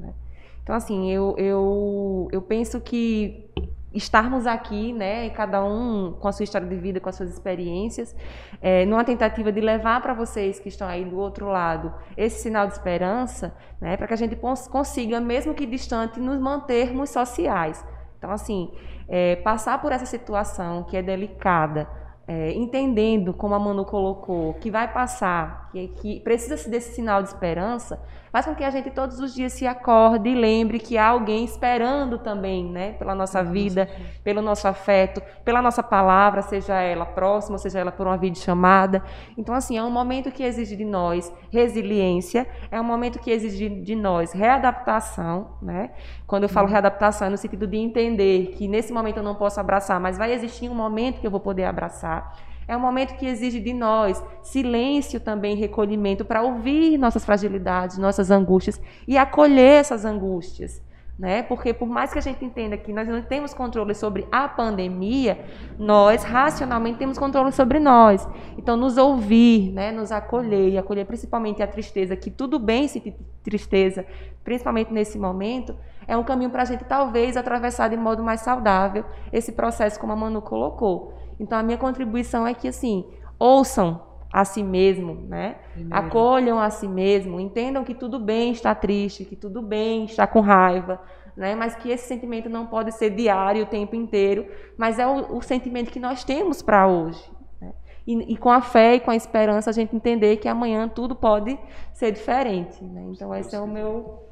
[0.00, 0.14] né?
[0.62, 3.50] Então, assim, eu, eu, eu penso que
[3.92, 8.14] estarmos aqui, né, cada um com a sua história de vida, com as suas experiências,
[8.60, 12.66] é, numa tentativa de levar para vocês que estão aí do outro lado esse sinal
[12.66, 14.36] de esperança, né, para que a gente
[14.70, 17.84] consiga, mesmo que distante, nos mantermos sociais.
[18.18, 18.70] Então, assim,
[19.08, 21.88] é, passar por essa situação que é delicada,
[22.26, 27.28] é, entendendo, como a Manu colocou, que vai passar, que, que precisa-se desse sinal de
[27.28, 28.00] esperança,
[28.30, 31.44] faz com que a gente todos os dias se acorde e lembre que há alguém
[31.44, 33.88] esperando também, né, pela nossa vida,
[34.22, 39.02] pelo nosso afeto, pela nossa palavra, seja ela próxima, seja ela por uma videochamada.
[39.36, 43.68] Então, assim, é um momento que exige de nós resiliência, é um momento que exige
[43.68, 45.90] de nós readaptação, né?
[46.26, 49.58] Quando eu falo readaptação, é no sentido de entender que nesse momento eu não posso
[49.58, 52.47] abraçar, mas vai existir um momento que eu vou poder abraçar.
[52.68, 58.30] É um momento que exige de nós silêncio também, recolhimento, para ouvir nossas fragilidades, nossas
[58.30, 60.86] angústias e acolher essas angústias.
[61.18, 61.42] Né?
[61.42, 65.44] Porque por mais que a gente entenda que nós não temos controle sobre a pandemia,
[65.76, 68.28] nós racionalmente temos controle sobre nós.
[68.56, 73.16] Então nos ouvir, né, nos acolher e acolher principalmente a tristeza, que tudo bem sentir
[73.42, 74.06] tristeza,
[74.44, 75.74] principalmente nesse momento,
[76.06, 80.12] é um caminho para a gente talvez atravessar de modo mais saudável esse processo como
[80.12, 81.17] a Manu colocou.
[81.38, 83.04] Então a minha contribuição é que assim,
[83.38, 84.02] ouçam
[84.32, 85.56] a si mesmo, né?
[85.72, 85.96] Primeiro.
[86.06, 90.40] Acolham a si mesmo, entendam que tudo bem estar triste, que tudo bem estar com
[90.40, 91.00] raiva,
[91.36, 91.54] né?
[91.54, 94.46] Mas que esse sentimento não pode ser diário o tempo inteiro,
[94.76, 97.30] mas é o, o sentimento que nós temos para hoje.
[97.60, 97.72] né?
[98.06, 101.14] E, e com a fé e com a esperança a gente entender que amanhã tudo
[101.14, 101.58] pode
[101.94, 103.04] ser diferente, né?
[103.10, 104.24] Então esse é o meu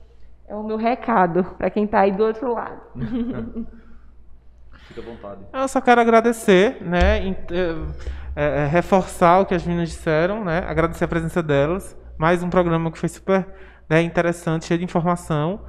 [0.49, 2.81] é o meu recado para quem está aí do outro lado.
[4.89, 5.41] Fica à vontade.
[5.53, 7.27] Eu só quero agradecer, né?
[8.37, 10.59] é, é, reforçar o que as meninas disseram, né?
[10.67, 11.97] Agradecer a presença delas.
[12.17, 13.47] Mais um programa que foi super
[13.89, 15.65] né, interessante, cheio de informação.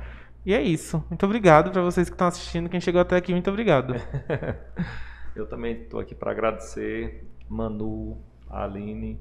[0.46, 1.04] E é isso.
[1.10, 2.70] Muito obrigado para vocês que estão assistindo.
[2.70, 3.96] Quem chegou até aqui, muito obrigado.
[5.36, 8.18] Eu também estou aqui para agradecer Manu,
[8.50, 9.20] Aline,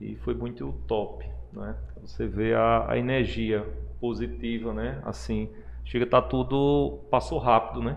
[0.00, 1.74] e foi muito top, né?
[2.02, 3.66] Você vê a, a energia
[4.00, 5.00] positiva, né?
[5.04, 5.50] Assim,
[5.84, 7.96] chega a tá tudo passou rápido, né?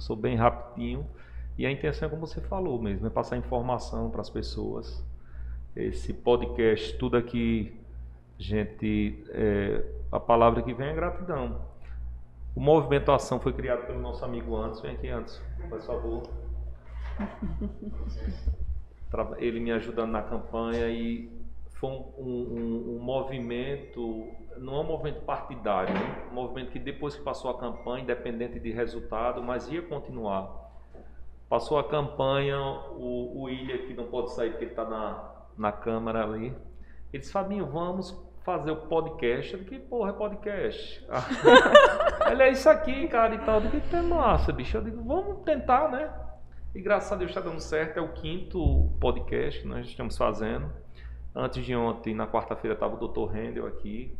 [0.00, 1.06] Passou bem rapidinho.
[1.58, 5.04] E a intenção é como você falou mesmo, é passar informação para as pessoas.
[5.76, 7.78] Esse podcast, tudo aqui,
[8.38, 11.60] gente, é, a palavra que vem é gratidão.
[12.56, 14.82] O movimento Ação foi criado pelo nosso amigo Anderson.
[14.84, 16.22] Vem aqui, Anderson, por favor.
[19.36, 21.30] Ele me ajudando na campanha e
[21.72, 24.28] foi um- um- um movimento,
[24.58, 26.28] não é um movimento partidário, né?
[26.30, 30.70] um movimento que depois que passou a campanha, independente de resultado, mas ia continuar.
[31.48, 36.22] Passou a campanha, o, o que não pode sair porque ele está na, na Câmara
[36.22, 36.54] ali,
[37.12, 39.52] ele disse, Fabinho, vamos fazer o podcast.
[39.52, 41.04] Eu disse, que porra é podcast?
[42.30, 43.60] ele é isso aqui, cara, e tal.
[43.60, 44.76] Eu digo, que massa, bicho.
[44.76, 46.12] Eu digo, vamos tentar, né?
[46.74, 47.98] E graças a Deus está dando certo.
[47.98, 50.70] É o quinto podcast que nós estamos fazendo.
[51.34, 53.32] Antes de ontem, na quarta-feira, estava o Dr.
[53.32, 54.16] Rendel aqui.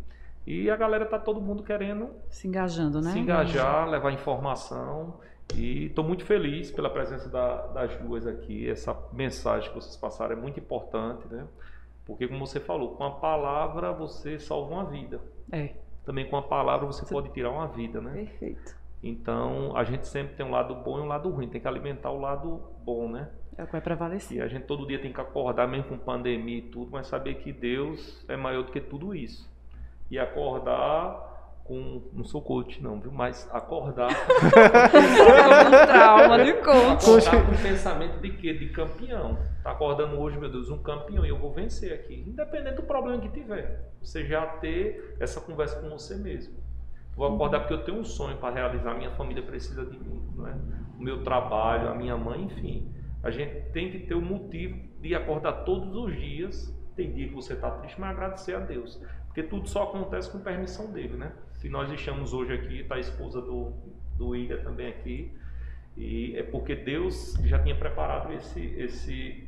[0.50, 3.12] E a galera tá todo mundo querendo Se engajando, né?
[3.12, 5.20] se engajar, levar informação.
[5.54, 8.68] E estou muito feliz pela presença da- das duas aqui.
[8.68, 11.44] Essa mensagem que vocês passaram é muito importante, né?
[12.06, 15.20] Porque, como você falou, com a palavra você salva uma vida.
[15.52, 15.70] É.
[16.04, 18.12] Também com a palavra você pode tirar uma vida, né?
[18.12, 18.74] Perfeito.
[19.02, 21.48] Então, a gente sempre tem um lado bom e um lado ruim.
[21.48, 23.28] Tem que alimentar o lado bom, né?
[23.56, 24.38] É o que vai prevalecer.
[24.38, 27.34] E a gente todo dia tem que acordar, mesmo com pandemia e tudo, mas saber
[27.36, 29.49] que Deus é maior do que tudo isso.
[30.10, 31.30] E acordar
[31.64, 32.02] com.
[32.12, 33.12] Não sou coach, não, viu?
[33.12, 34.10] Mas acordar.
[34.10, 37.28] um trauma de coach.
[37.28, 38.52] acordar com o pensamento de quê?
[38.52, 39.38] De campeão.
[39.62, 42.24] Tá acordando hoje, meu Deus, um campeão e eu vou vencer aqui.
[42.26, 43.92] Independente do problema que tiver.
[44.02, 46.58] Você já ter essa conversa com você mesmo.
[47.14, 48.94] Vou acordar porque eu tenho um sonho para realizar.
[48.94, 50.56] Minha família precisa de mim, não é?
[50.98, 52.92] O meu trabalho, a minha mãe, enfim.
[53.22, 56.74] A gente tem que ter o motivo de acordar todos os dias.
[56.96, 59.00] Tem dia que você está triste, mas agradecer a Deus.
[59.30, 61.32] Porque tudo só acontece com permissão dele, né?
[61.54, 63.72] Se nós estamos hoje aqui, está a esposa do,
[64.18, 65.32] do William também aqui.
[65.96, 69.44] E é porque Deus já tinha preparado esse, esse,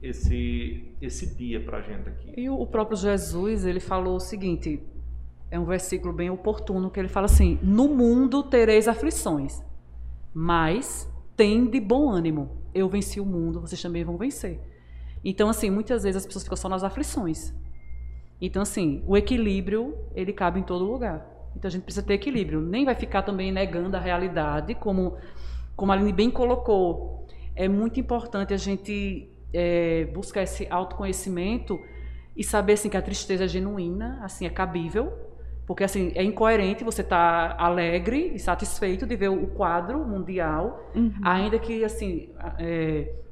[0.00, 2.32] esse, esse dia para a gente aqui.
[2.36, 4.80] E o próprio Jesus, ele falou o seguinte:
[5.50, 9.60] é um versículo bem oportuno que ele fala assim: No mundo tereis aflições,
[10.32, 12.62] mas tem de bom ânimo.
[12.72, 14.60] Eu venci o mundo, vocês também vão vencer.
[15.24, 17.52] Então, assim, muitas vezes as pessoas ficam só nas aflições.
[18.44, 21.26] Então, assim, o equilíbrio, ele cabe em todo lugar.
[21.56, 22.60] Então, a gente precisa ter equilíbrio.
[22.60, 25.16] Nem vai ficar também negando a realidade, como,
[25.74, 27.26] como a Aline bem colocou.
[27.56, 31.80] É muito importante a gente é, buscar esse autoconhecimento
[32.36, 35.10] e saber, assim, que a tristeza é genuína, assim, é cabível.
[35.66, 40.90] Porque, assim, é incoerente você estar tá alegre e satisfeito de ver o quadro mundial,
[40.94, 41.14] uhum.
[41.22, 42.30] ainda que, assim...
[42.58, 43.23] É,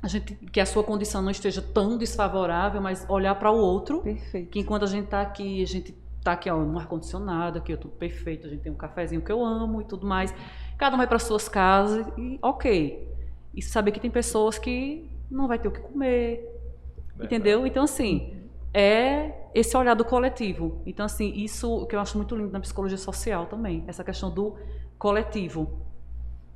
[0.00, 4.00] a gente que a sua condição não esteja tão desfavorável, mas olhar para o outro,
[4.00, 4.50] perfeito.
[4.50, 7.72] que enquanto a gente está aqui, a gente está aqui ó, no ar condicionado, aqui
[7.72, 10.32] eu tô perfeito, a gente tem um cafezinho que eu amo e tudo mais.
[10.76, 13.08] Cada um vai para suas casas e ok.
[13.54, 16.48] E saber que tem pessoas que não vai ter o que comer,
[17.08, 17.24] Verdade.
[17.24, 17.66] entendeu?
[17.66, 18.36] Então assim
[18.72, 20.80] é esse olhar do coletivo.
[20.86, 24.54] Então assim isso que eu acho muito lindo na psicologia social também, essa questão do
[24.96, 25.82] coletivo,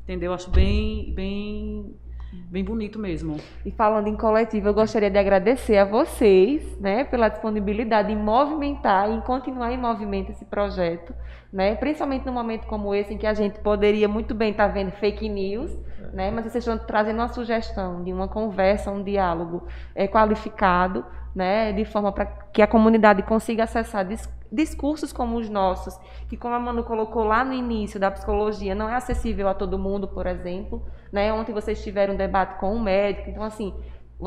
[0.05, 0.31] entendeu?
[0.31, 1.97] Eu acho bem bem
[2.33, 3.37] bem bonito mesmo.
[3.65, 9.11] E falando em coletivo, eu gostaria de agradecer a vocês, né, pela disponibilidade em movimentar
[9.11, 11.15] e em continuar em movimento esse projeto,
[11.53, 14.93] né, principalmente num momento como esse em que a gente poderia muito bem estar vendo
[14.93, 16.17] fake news, é.
[16.17, 21.05] né, mas vocês estão trazendo uma sugestão de uma conversa, um diálogo é, qualificado,
[21.35, 24.07] né, de forma para que a comunidade consiga acessar
[24.51, 25.99] discursos como os nossos,
[26.29, 29.79] que como a Manu colocou lá no início da psicologia, não é acessível a todo
[29.79, 30.83] mundo, por exemplo.
[31.13, 31.33] Né?
[31.33, 33.75] Ontem vocês tiveram um debate com um médico, então assim,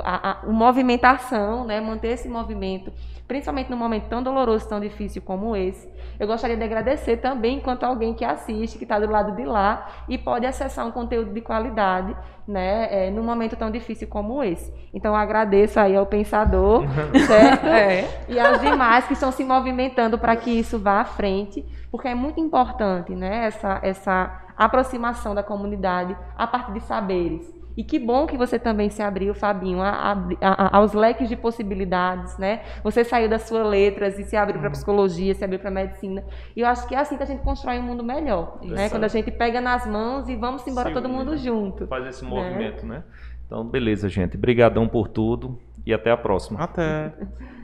[0.03, 1.81] a, a, a movimentação, né?
[1.81, 2.91] manter esse movimento,
[3.27, 5.89] principalmente num momento tão doloroso, tão difícil como esse.
[6.19, 9.87] Eu gostaria de agradecer também enquanto alguém que assiste, que está do lado de lá
[10.07, 12.15] e pode acessar um conteúdo de qualidade,
[12.47, 14.71] né, é, num momento tão difícil como esse.
[14.93, 16.83] Então eu agradeço aí ao pensador,
[17.25, 17.65] certo?
[17.65, 18.25] É.
[18.29, 22.15] E aos demais que estão se movimentando para que isso vá à frente, porque é
[22.15, 27.55] muito importante, né, essa essa aproximação da comunidade a partir de saberes.
[27.77, 31.35] E que bom que você também se abriu, Fabinho, a, a, a, aos leques de
[31.35, 32.61] possibilidades, né?
[32.83, 34.71] Você saiu das suas letras e se abriu para uhum.
[34.71, 36.23] psicologia, se abriu para medicina.
[36.55, 38.89] E eu acho que é assim que a gente constrói um mundo melhor, né?
[38.89, 41.37] Quando a gente pega nas mãos e vamos embora Sim, todo mundo né?
[41.37, 41.85] junto.
[41.87, 42.29] Faz esse né?
[42.29, 43.03] movimento, né?
[43.45, 44.37] Então, beleza, gente.
[44.37, 46.63] Obrigadão por tudo e até a próxima.
[46.63, 47.13] Até.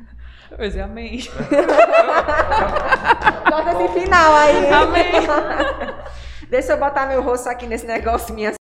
[0.53, 1.17] Pois é, amém.
[3.49, 4.69] Bota esse final aí.
[4.69, 5.11] Amém.
[6.51, 8.51] Deixa eu botar meu rosto aqui nesse negócio minha